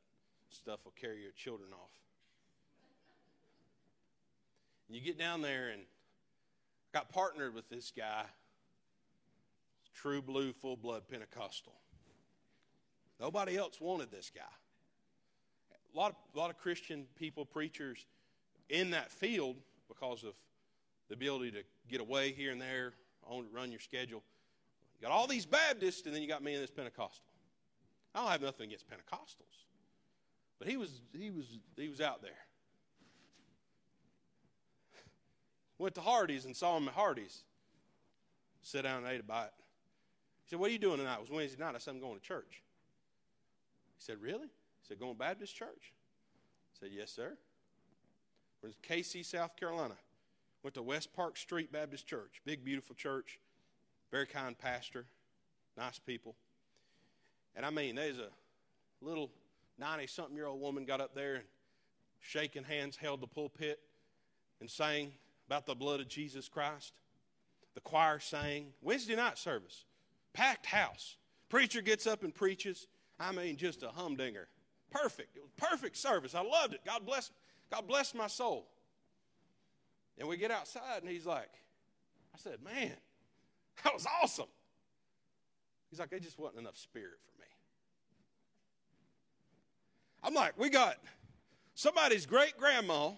stuff 0.50 0.80
will 0.84 0.94
carry 1.00 1.22
your 1.22 1.32
children 1.32 1.70
off. 1.74 1.92
You 4.90 5.02
get 5.02 5.18
down 5.18 5.42
there 5.42 5.70
and 5.70 5.82
I 5.82 6.98
got 6.98 7.10
partnered 7.10 7.54
with 7.54 7.70
this 7.70 7.92
guy, 7.96 8.24
true 9.94 10.22
blue, 10.22 10.54
full 10.54 10.78
blood 10.78 11.04
Pentecostal. 11.10 11.74
Nobody 13.20 13.58
else 13.58 13.82
wanted 13.82 14.12
this 14.12 14.32
guy. 14.34 14.42
A 15.94 15.98
lot 15.98 16.12
of, 16.12 16.18
a 16.36 16.38
lot 16.38 16.50
of 16.50 16.58
Christian 16.58 17.06
people, 17.18 17.44
preachers 17.46 18.06
in 18.70 18.92
that 18.92 19.12
field, 19.12 19.56
because 19.88 20.24
of 20.24 20.34
the 21.10 21.16
ability 21.16 21.52
to 21.52 21.64
get 21.90 22.00
away 22.00 22.32
here 22.32 22.52
and 22.52 22.62
there, 22.62 22.94
on 23.26 23.46
run 23.52 23.72
your 23.72 23.80
schedule. 23.80 24.24
You 25.00 25.08
got 25.08 25.14
all 25.14 25.28
these 25.28 25.46
Baptists, 25.46 26.06
and 26.06 26.16
then 26.16 26.22
you 26.22 26.28
got 26.28 26.44
me 26.44 26.54
and 26.54 26.64
this 26.64 26.72
Pentecostal. 26.72 27.26
I 28.16 28.22
don't 28.22 28.32
have 28.32 28.42
nothing 28.42 28.68
against 28.68 28.86
Pentecostals, 28.90 29.66
but 30.58 30.68
he 30.68 30.78
was 30.78 31.02
he 31.18 31.30
was 31.30 31.46
he 31.76 31.88
was 31.88 32.02
out 32.02 32.22
there. 32.22 32.32
Went 35.78 35.96
to 35.96 36.02
Hardee's 36.02 36.46
and 36.46 36.56
saw 36.56 36.76
him 36.78 36.88
at 36.88 36.96
Hardee's. 36.96 37.44
Sat 38.64 38.84
down 38.84 39.04
and 39.04 39.08
ate 39.08 39.20
a 39.20 39.24
bite. 39.24 39.50
He 40.44 40.50
said, 40.50 40.60
What 40.60 40.70
are 40.70 40.74
you 40.74 40.80
doing 40.80 40.98
tonight? 40.98 41.16
It 41.16 41.22
was 41.22 41.30
Wednesday 41.30 41.64
night. 41.64 41.76
I 41.76 41.78
said, 41.78 41.94
I'm 41.94 42.00
going 42.00 42.16
to 42.16 42.22
church. 42.22 42.64
He 43.98 44.04
said, 44.04 44.22
Really? 44.22 44.48
He 44.48 44.88
said, 44.88 45.00
Going 45.00 45.14
to 45.14 45.20
Baptist 45.20 45.56
church? 45.56 45.94
I 46.74 46.80
said, 46.80 46.90
Yes, 46.92 47.12
sir. 47.12 47.38
We're 48.62 48.70
in 48.70 48.76
Cayce, 48.82 49.16
South 49.28 49.56
Carolina. 49.56 49.96
Went 50.64 50.74
to 50.74 50.82
West 50.82 51.14
Park 51.14 51.38
Street 51.38 51.72
Baptist 51.72 52.08
Church. 52.08 52.42
Big, 52.44 52.66
beautiful 52.66 52.96
church. 52.96 53.40
Very 54.12 54.26
kind 54.26 54.58
pastor. 54.58 55.06
Nice 55.78 56.00
people. 56.00 56.36
And 57.56 57.66
I 57.66 57.70
mean, 57.70 57.96
there's 57.96 58.20
a 58.20 58.30
little 59.02 59.32
90 59.80 60.08
something 60.08 60.36
year 60.36 60.48
old 60.48 60.62
woman 60.62 60.86
got 60.86 61.02
up 61.02 61.14
there 61.14 61.36
and 61.36 61.44
shaking 62.20 62.64
hands, 62.64 62.98
held 62.98 63.22
the 63.22 63.28
pulpit, 63.28 63.80
and 64.60 64.70
sang 64.70 65.12
about 65.48 65.66
the 65.66 65.76
blood 65.76 66.00
of 66.00 66.08
Jesus 66.08 66.48
Christ. 66.50 66.94
The 67.76 67.82
choir 67.82 68.20
sang. 68.20 68.74
Wednesday 68.82 69.16
night 69.16 69.38
service, 69.38 69.86
packed 70.34 70.66
house. 70.66 71.16
Preacher 71.50 71.82
gets 71.82 72.08
up 72.08 72.24
and 72.24 72.34
preaches. 72.34 72.88
I 73.20 73.32
mean, 73.32 73.56
just 73.56 73.84
a 73.84 73.90
humdinger. 73.90 74.48
Perfect. 74.92 75.36
It 75.36 75.42
was 75.42 75.52
perfect 75.58 75.98
service. 75.98 76.34
I 76.36 76.42
loved 76.42 76.74
it. 76.74 76.82
God 76.86 77.06
bless, 77.06 77.32
God 77.72 77.88
bless 77.88 78.14
my 78.14 78.28
soul. 78.28 78.68
And 80.18 80.28
we 80.28 80.38
get 80.38 80.50
outside, 80.50 81.02
and 81.02 81.10
he's 81.10 81.26
like, 81.26 81.50
I 82.34 82.38
said, 82.38 82.64
man, 82.64 82.94
that 83.84 83.94
was 83.94 84.06
awesome. 84.22 84.48
He's 85.90 86.00
like, 86.00 86.12
It 86.12 86.24
just 86.24 86.40
wasn't 86.40 86.62
enough 86.62 86.78
spirit 86.78 87.20
for 87.26 87.42
me. 87.42 87.48
I'm 90.24 90.34
like, 90.34 90.58
we 90.58 90.70
got 90.70 90.98
somebody's 91.76 92.26
great 92.26 92.58
grandma 92.58 93.12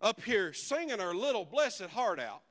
up 0.00 0.20
here 0.22 0.52
singing 0.52 0.98
her 0.98 1.14
little 1.14 1.44
blessed 1.44 1.84
heart 1.84 2.18
out. 2.18 2.42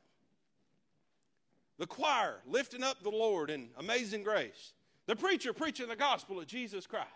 The 1.77 1.87
choir 1.87 2.41
lifting 2.45 2.83
up 2.83 3.03
the 3.03 3.09
Lord 3.09 3.49
in 3.49 3.69
amazing 3.77 4.23
grace. 4.23 4.73
The 5.07 5.15
preacher 5.15 5.51
preaching 5.51 5.87
the 5.87 5.95
gospel 5.95 6.39
of 6.39 6.47
Jesus 6.47 6.87
Christ. 6.87 7.07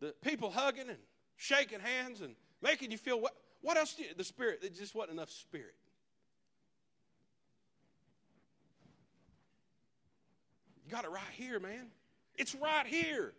The 0.00 0.14
people 0.22 0.50
hugging 0.50 0.88
and 0.88 0.98
shaking 1.36 1.80
hands 1.80 2.20
and 2.20 2.34
making 2.62 2.90
you 2.90 2.98
feel 2.98 3.20
what, 3.20 3.36
what 3.60 3.76
else? 3.76 3.94
The 4.16 4.24
Spirit, 4.24 4.60
there 4.62 4.70
just 4.70 4.94
wasn't 4.94 5.12
enough 5.12 5.30
Spirit. 5.30 5.74
Got 10.94 11.04
it 11.04 11.10
right 11.10 11.22
here, 11.32 11.58
man. 11.58 11.86
It's 12.36 12.54
right 12.54 12.86
here. 12.86 13.32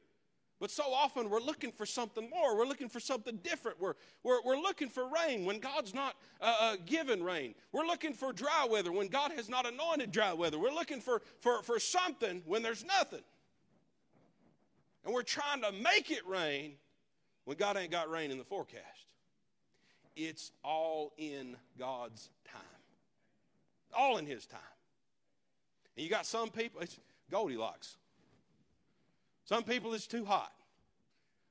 But 0.59 0.71
so 0.71 0.83
often 0.93 1.29
we're 1.29 1.39
looking 1.39 1.71
for 1.71 1.85
something 1.85 2.29
more. 2.29 2.57
We're 2.57 2.65
looking 2.65 2.89
for 2.89 2.99
something 2.99 3.37
different. 3.43 3.79
We're, 3.79 3.93
we're, 4.23 4.41
we're 4.43 4.57
looking 4.57 4.89
for 4.89 5.07
rain 5.07 5.45
when 5.45 5.59
God's 5.59 5.93
not 5.93 6.15
uh, 6.41 6.55
uh, 6.59 6.75
given 6.85 7.23
rain. 7.23 7.55
We're 7.71 7.85
looking 7.85 8.13
for 8.13 8.33
dry 8.33 8.67
weather 8.69 8.91
when 8.91 9.07
God 9.07 9.31
has 9.33 9.47
not 9.47 9.65
anointed 9.65 10.11
dry 10.11 10.33
weather. 10.33 10.59
We're 10.59 10.73
looking 10.73 10.99
for, 10.99 11.21
for, 11.39 11.61
for 11.63 11.79
something 11.79 12.41
when 12.45 12.61
there's 12.61 12.83
nothing. 12.83 13.23
And 15.05 15.13
we're 15.13 15.23
trying 15.23 15.61
to 15.61 15.71
make 15.71 16.11
it 16.11 16.25
rain 16.27 16.73
when 17.45 17.57
God 17.57 17.77
ain't 17.77 17.91
got 17.91 18.09
rain 18.09 18.31
in 18.31 18.37
the 18.37 18.43
forecast. 18.43 18.83
It's 20.15 20.51
all 20.63 21.13
in 21.17 21.55
God's 21.79 22.29
time, 22.51 22.61
all 23.93 24.17
in 24.17 24.25
His 24.25 24.45
time. 24.45 24.59
And 25.95 26.03
you 26.03 26.09
got 26.09 26.25
some 26.25 26.49
people, 26.49 26.81
Goldilocks. 27.31 27.97
Some 29.45 29.63
people 29.63 29.93
it's 29.93 30.07
too 30.07 30.25
hot. 30.25 30.51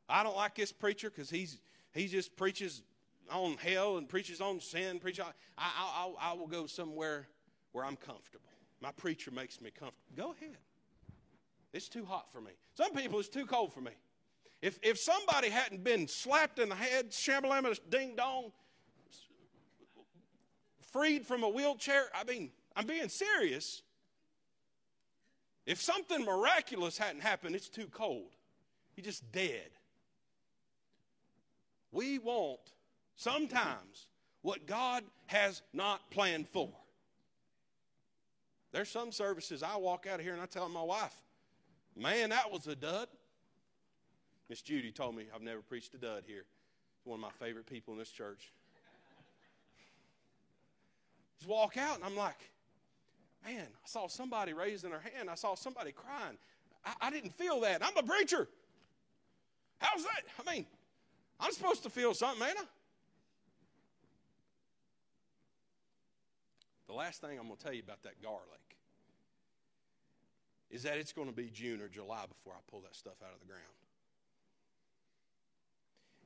I 0.08 0.22
don't 0.22 0.37
like 0.37 0.54
this 0.54 0.72
preacher 0.72 1.10
because 1.10 1.30
he's 1.30 1.58
he 1.92 2.08
just 2.08 2.37
preaches 2.37 2.82
on 3.30 3.56
hell 3.56 3.96
and 3.96 4.08
preaches 4.08 4.40
on 4.40 4.60
sin. 4.60 4.98
Preach. 4.98 5.20
I, 5.20 5.26
I, 5.56 5.70
I, 6.18 6.30
I 6.30 6.32
will 6.34 6.46
go 6.46 6.66
somewhere 6.66 7.28
where 7.72 7.84
I'm 7.84 7.96
comfortable. 7.96 8.48
My 8.80 8.92
preacher 8.92 9.30
makes 9.30 9.60
me 9.60 9.70
comfortable. 9.70 10.16
Go 10.16 10.34
ahead. 10.38 10.58
It's 11.72 11.88
too 11.88 12.04
hot 12.04 12.30
for 12.32 12.40
me. 12.40 12.52
Some 12.74 12.92
people 12.92 13.18
it's 13.18 13.28
too 13.28 13.46
cold 13.46 13.72
for 13.72 13.80
me. 13.80 13.92
If 14.60 14.78
if 14.82 14.98
somebody 14.98 15.50
hadn't 15.50 15.84
been 15.84 16.08
slapped 16.08 16.58
in 16.58 16.68
the 16.68 16.74
head, 16.74 17.10
shabalama 17.10 17.78
ding 17.90 18.16
dong, 18.16 18.52
freed 20.92 21.26
from 21.26 21.42
a 21.44 21.48
wheelchair, 21.48 22.06
I 22.14 22.24
mean, 22.24 22.50
I'm 22.76 22.87
being 22.87 23.08
serious. 23.08 23.82
If 25.66 25.81
something 25.81 26.24
miraculous 26.24 26.98
hadn't 26.98 27.22
happened, 27.22 27.57
it's 27.57 27.68
too 27.68 27.87
cold. 27.87 28.31
You're 28.96 29.05
just 29.05 29.31
dead. 29.33 29.70
We 31.90 32.18
want 32.18 32.61
sometimes 33.16 34.07
what 34.42 34.66
God 34.66 35.05
has 35.27 35.62
not 35.72 36.11
planned 36.11 36.48
for. 36.48 36.68
There's 38.72 38.90
some 38.90 39.12
services 39.12 39.62
I 39.62 39.77
walk 39.77 40.07
out 40.07 40.18
of 40.18 40.24
here 40.24 40.33
and 40.33 40.42
I 40.42 40.46
tell 40.46 40.68
my 40.68 40.83
wife, 40.83 41.14
man, 41.96 42.31
that 42.31 42.50
was 42.50 42.66
a 42.66 42.74
dud. 42.74 43.09
Miss 44.50 44.61
Judy 44.61 44.90
told 44.90 45.16
me 45.16 45.27
I've 45.35 45.42
never 45.42 45.62
preached 45.62 45.94
a 45.94 45.98
dud 45.98 46.24
here. 46.27 46.44
One 47.05 47.18
of 47.18 47.22
my 47.22 47.46
favorite 47.46 47.66
people 47.66 47.92
in 47.94 47.98
this 47.98 48.11
church. 48.11 48.53
Just 51.38 51.48
walk 51.48 51.77
out 51.77 51.96
and 51.96 52.05
I'm 52.05 52.16
like, 52.16 52.50
man, 53.44 53.66
I 53.66 53.87
saw 53.87 54.07
somebody 54.07 54.52
raising 54.52 54.90
their 54.90 55.00
hand. 55.14 55.28
I 55.30 55.35
saw 55.35 55.54
somebody 55.54 55.92
crying. 55.92 56.38
I, 56.85 56.94
I 57.00 57.11
didn't 57.11 57.35
feel 57.35 57.61
that. 57.61 57.85
I'm 57.85 57.96
a 57.96 58.02
preacher. 58.02 58.48
How's 59.78 60.02
that? 60.02 60.22
I 60.38 60.50
mean, 60.50 60.66
I'm 61.38 61.52
supposed 61.52 61.83
to 61.83 61.90
feel 61.90 62.14
something, 62.14 62.46
ain't 62.46 62.59
I? 62.59 62.64
The 66.87 66.94
last 66.94 67.20
thing 67.20 67.38
I'm 67.38 67.46
going 67.46 67.57
to 67.57 67.62
tell 67.62 67.72
you 67.72 67.83
about 67.85 68.02
that 68.04 68.22
garlic 68.22 68.44
is 70.70 70.83
that 70.85 70.96
it's 70.96 71.12
going 71.12 71.28
to 71.28 71.35
be 71.35 71.50
June 71.52 71.80
or 71.80 71.88
July 71.88 72.24
before 72.26 72.52
I 72.52 72.61
pull 72.70 72.80
that 72.80 72.94
stuff 72.94 73.14
out 73.22 73.33
of 73.33 73.40
the 73.40 73.46
ground. 73.46 73.62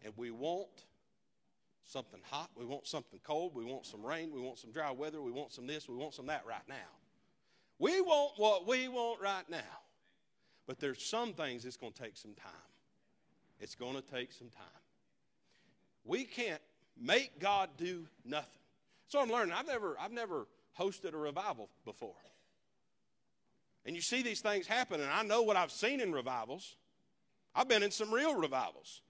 And 0.05 0.13
we 0.17 0.31
want 0.31 0.69
something 1.85 2.21
hot, 2.31 2.51
we 2.55 2.65
want 2.65 2.87
something 2.87 3.19
cold, 3.25 3.55
we 3.55 3.65
want 3.65 3.87
some 3.87 4.05
rain, 4.05 4.31
we 4.33 4.41
want 4.41 4.59
some 4.59 4.71
dry 4.71 4.91
weather, 4.91 5.23
we 5.23 5.33
want 5.33 5.53
some 5.53 5.67
this, 5.67 5.89
we 5.89 5.97
want 5.97 6.15
some 6.15 6.27
that 6.27 6.45
right 6.47 6.67
now. 6.69 6.98
We 7.79 8.01
want 8.01 8.33
what 8.37 8.67
we 8.67 8.89
want 8.89 9.21
right 9.21 9.49
now. 9.49 9.59
But 10.67 10.81
there's 10.81 11.03
some 11.03 11.33
things 11.33 11.65
it's 11.65 11.77
going 11.77 11.93
to 11.93 12.03
take 12.03 12.17
some 12.17 12.35
time. 12.35 12.53
It's 13.61 13.75
going 13.75 13.95
to 13.95 14.03
take 14.03 14.33
some 14.33 14.49
time. 14.49 14.67
We 16.05 16.25
can't 16.25 16.61
make 17.01 17.39
God 17.41 17.71
do 17.77 18.07
nothing. 18.25 18.61
So 19.09 19.21
I'm 19.21 19.31
learning. 19.31 19.55
I've 19.55 19.67
never, 19.67 19.97
I've 19.99 20.13
never 20.13 20.47
hosted 20.79 21.15
a 21.15 21.17
revival 21.17 21.69
before. 21.85 22.15
And 23.87 23.97
you 23.97 24.03
see 24.03 24.23
these 24.23 24.41
things 24.41 24.67
happen, 24.67 25.01
and 25.01 25.11
I 25.11 25.23
know 25.23 25.43
what 25.43 25.57
I've 25.57 25.73
seen 25.73 26.01
in 26.01 26.13
revivals. 26.13 26.77
I've 27.55 27.69
been 27.69 27.83
in 27.83 27.91
some 27.91 28.13
real 28.13 28.35
revivals. 28.35 29.01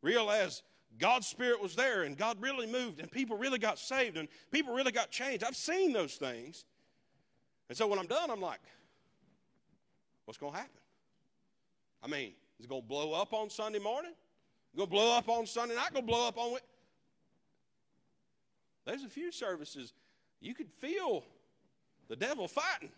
Real 0.00 0.30
as 0.30 0.62
God's 0.98 1.26
Spirit 1.26 1.60
was 1.60 1.74
there, 1.74 2.02
and 2.02 2.16
God 2.16 2.40
really 2.40 2.66
moved, 2.66 3.00
and 3.00 3.10
people 3.10 3.36
really 3.36 3.58
got 3.58 3.78
saved, 3.78 4.16
and 4.16 4.28
people 4.52 4.74
really 4.74 4.92
got 4.92 5.10
changed. 5.10 5.42
I've 5.42 5.56
seen 5.56 5.92
those 5.92 6.14
things. 6.14 6.64
And 7.68 7.76
so 7.78 7.86
when 7.86 7.98
I'm 7.98 8.06
done, 8.06 8.30
I'm 8.30 8.40
like, 8.40 8.60
what's 10.24 10.38
going 10.38 10.52
to 10.52 10.58
happen? 10.58 10.80
I 12.02 12.08
mean, 12.08 12.32
is 12.58 12.66
it 12.66 12.68
going 12.68 12.82
to 12.82 12.88
blow 12.88 13.12
up 13.12 13.32
on 13.32 13.48
Sunday 13.48 13.78
morning? 13.78 14.12
Going 14.76 14.88
to 14.88 14.90
blow 14.90 15.16
up 15.16 15.28
on 15.28 15.46
Sunday 15.46 15.74
night? 15.74 15.92
Going 15.92 16.06
to 16.06 16.10
blow 16.10 16.26
up 16.26 16.38
on 16.38 16.56
it? 16.56 16.62
There's 18.84 19.04
a 19.04 19.08
few 19.08 19.30
services 19.30 19.92
you 20.40 20.54
could 20.54 20.68
feel 20.68 21.24
the 22.08 22.16
devil 22.16 22.48
fighting. 22.48 22.90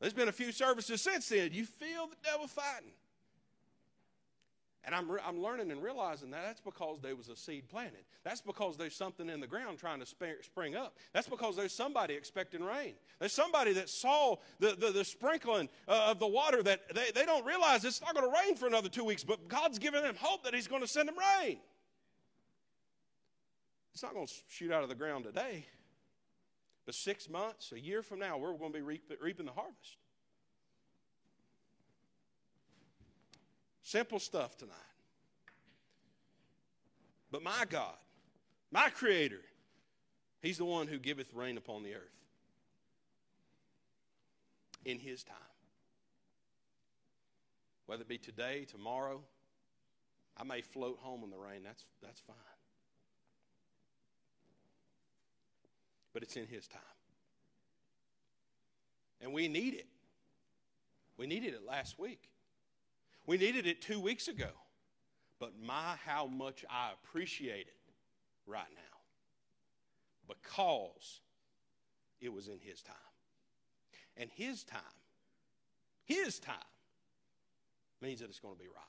There's 0.00 0.12
been 0.12 0.28
a 0.28 0.32
few 0.32 0.52
services 0.52 1.00
since 1.00 1.28
then. 1.28 1.50
You 1.52 1.64
feel 1.64 2.06
the 2.06 2.16
devil 2.24 2.46
fighting. 2.46 2.90
And 4.86 4.94
I'm, 4.94 5.10
re- 5.10 5.20
I'm 5.26 5.42
learning 5.42 5.72
and 5.72 5.82
realizing 5.82 6.30
that 6.30 6.44
that's 6.44 6.60
because 6.60 7.00
there 7.00 7.16
was 7.16 7.28
a 7.28 7.34
seed 7.34 7.68
planted. 7.68 8.04
That's 8.22 8.40
because 8.40 8.76
there's 8.76 8.94
something 8.94 9.28
in 9.28 9.40
the 9.40 9.46
ground 9.48 9.78
trying 9.78 9.98
to 9.98 10.06
sp- 10.06 10.38
spring 10.42 10.76
up. 10.76 10.96
That's 11.12 11.28
because 11.28 11.56
there's 11.56 11.72
somebody 11.72 12.14
expecting 12.14 12.62
rain. 12.62 12.94
There's 13.18 13.32
somebody 13.32 13.72
that 13.72 13.88
saw 13.88 14.36
the, 14.60 14.76
the, 14.78 14.92
the 14.92 15.04
sprinkling 15.04 15.68
uh, 15.88 16.08
of 16.12 16.20
the 16.20 16.28
water 16.28 16.62
that 16.62 16.94
they, 16.94 17.10
they 17.12 17.26
don't 17.26 17.44
realize 17.44 17.84
it's 17.84 18.00
not 18.00 18.14
going 18.14 18.30
to 18.30 18.32
rain 18.32 18.54
for 18.54 18.68
another 18.68 18.88
two 18.88 19.02
weeks, 19.02 19.24
but 19.24 19.48
God's 19.48 19.80
giving 19.80 20.02
them 20.02 20.14
hope 20.20 20.44
that 20.44 20.54
He's 20.54 20.68
going 20.68 20.82
to 20.82 20.88
send 20.88 21.08
them 21.08 21.16
rain. 21.42 21.58
It's 23.92 24.04
not 24.04 24.14
going 24.14 24.26
to 24.28 24.34
shoot 24.48 24.70
out 24.70 24.84
of 24.84 24.88
the 24.88 24.94
ground 24.94 25.24
today, 25.24 25.66
but 26.84 26.94
six 26.94 27.28
months, 27.28 27.72
a 27.72 27.80
year 27.80 28.02
from 28.02 28.20
now, 28.20 28.38
we're 28.38 28.52
going 28.52 28.70
to 28.70 28.78
be 28.78 28.82
reap- 28.82 29.10
reaping 29.20 29.46
the 29.46 29.52
harvest. 29.52 29.96
Simple 33.86 34.18
stuff 34.18 34.58
tonight. 34.58 34.74
But 37.30 37.44
my 37.44 37.64
God, 37.70 37.94
my 38.72 38.90
Creator, 38.90 39.42
He's 40.42 40.58
the 40.58 40.64
one 40.64 40.88
who 40.88 40.98
giveth 40.98 41.32
rain 41.32 41.56
upon 41.56 41.84
the 41.84 41.94
earth 41.94 42.18
in 44.84 44.98
His 44.98 45.22
time. 45.22 45.36
Whether 47.86 48.02
it 48.02 48.08
be 48.08 48.18
today, 48.18 48.66
tomorrow, 48.68 49.20
I 50.36 50.42
may 50.42 50.62
float 50.62 50.98
home 51.00 51.22
in 51.22 51.30
the 51.30 51.38
rain. 51.38 51.60
That's, 51.62 51.84
that's 52.02 52.20
fine. 52.22 52.34
But 56.12 56.24
it's 56.24 56.34
in 56.34 56.48
His 56.48 56.66
time. 56.66 56.80
And 59.20 59.32
we 59.32 59.46
need 59.46 59.74
it. 59.74 59.86
We 61.16 61.28
needed 61.28 61.54
it 61.54 61.64
last 61.64 62.00
week. 62.00 62.28
We 63.26 63.36
needed 63.38 63.66
it 63.66 63.82
two 63.82 64.00
weeks 64.00 64.28
ago. 64.28 64.50
But 65.38 65.52
my, 65.62 65.96
how 66.04 66.26
much 66.26 66.64
I 66.70 66.92
appreciate 66.92 67.66
it 67.66 67.92
right 68.46 68.64
now 68.74 68.96
because 70.28 71.20
it 72.20 72.32
was 72.32 72.48
in 72.48 72.58
His 72.60 72.82
time. 72.82 72.96
And 74.16 74.30
His 74.34 74.64
time, 74.64 74.80
His 76.04 76.38
time, 76.38 76.56
means 78.00 78.20
that 78.20 78.28
it's 78.28 78.40
going 78.40 78.54
to 78.54 78.60
be 78.60 78.68
right. 78.68 78.84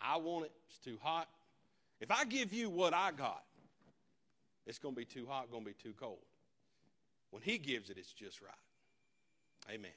I 0.00 0.16
want 0.16 0.46
it, 0.46 0.52
it's 0.68 0.78
too 0.78 0.98
hot. 1.00 1.28
If 2.00 2.10
I 2.10 2.24
give 2.24 2.52
you 2.52 2.68
what 2.68 2.94
I 2.94 3.12
got, 3.12 3.44
it's 4.66 4.78
going 4.78 4.94
to 4.94 4.98
be 4.98 5.04
too 5.04 5.26
hot, 5.28 5.50
going 5.50 5.64
to 5.64 5.70
be 5.70 5.76
too 5.80 5.94
cold. 5.98 6.18
When 7.30 7.42
He 7.42 7.58
gives 7.58 7.90
it, 7.90 7.98
it's 7.98 8.12
just 8.12 8.40
right. 8.40 8.50
Amen. 9.72 9.90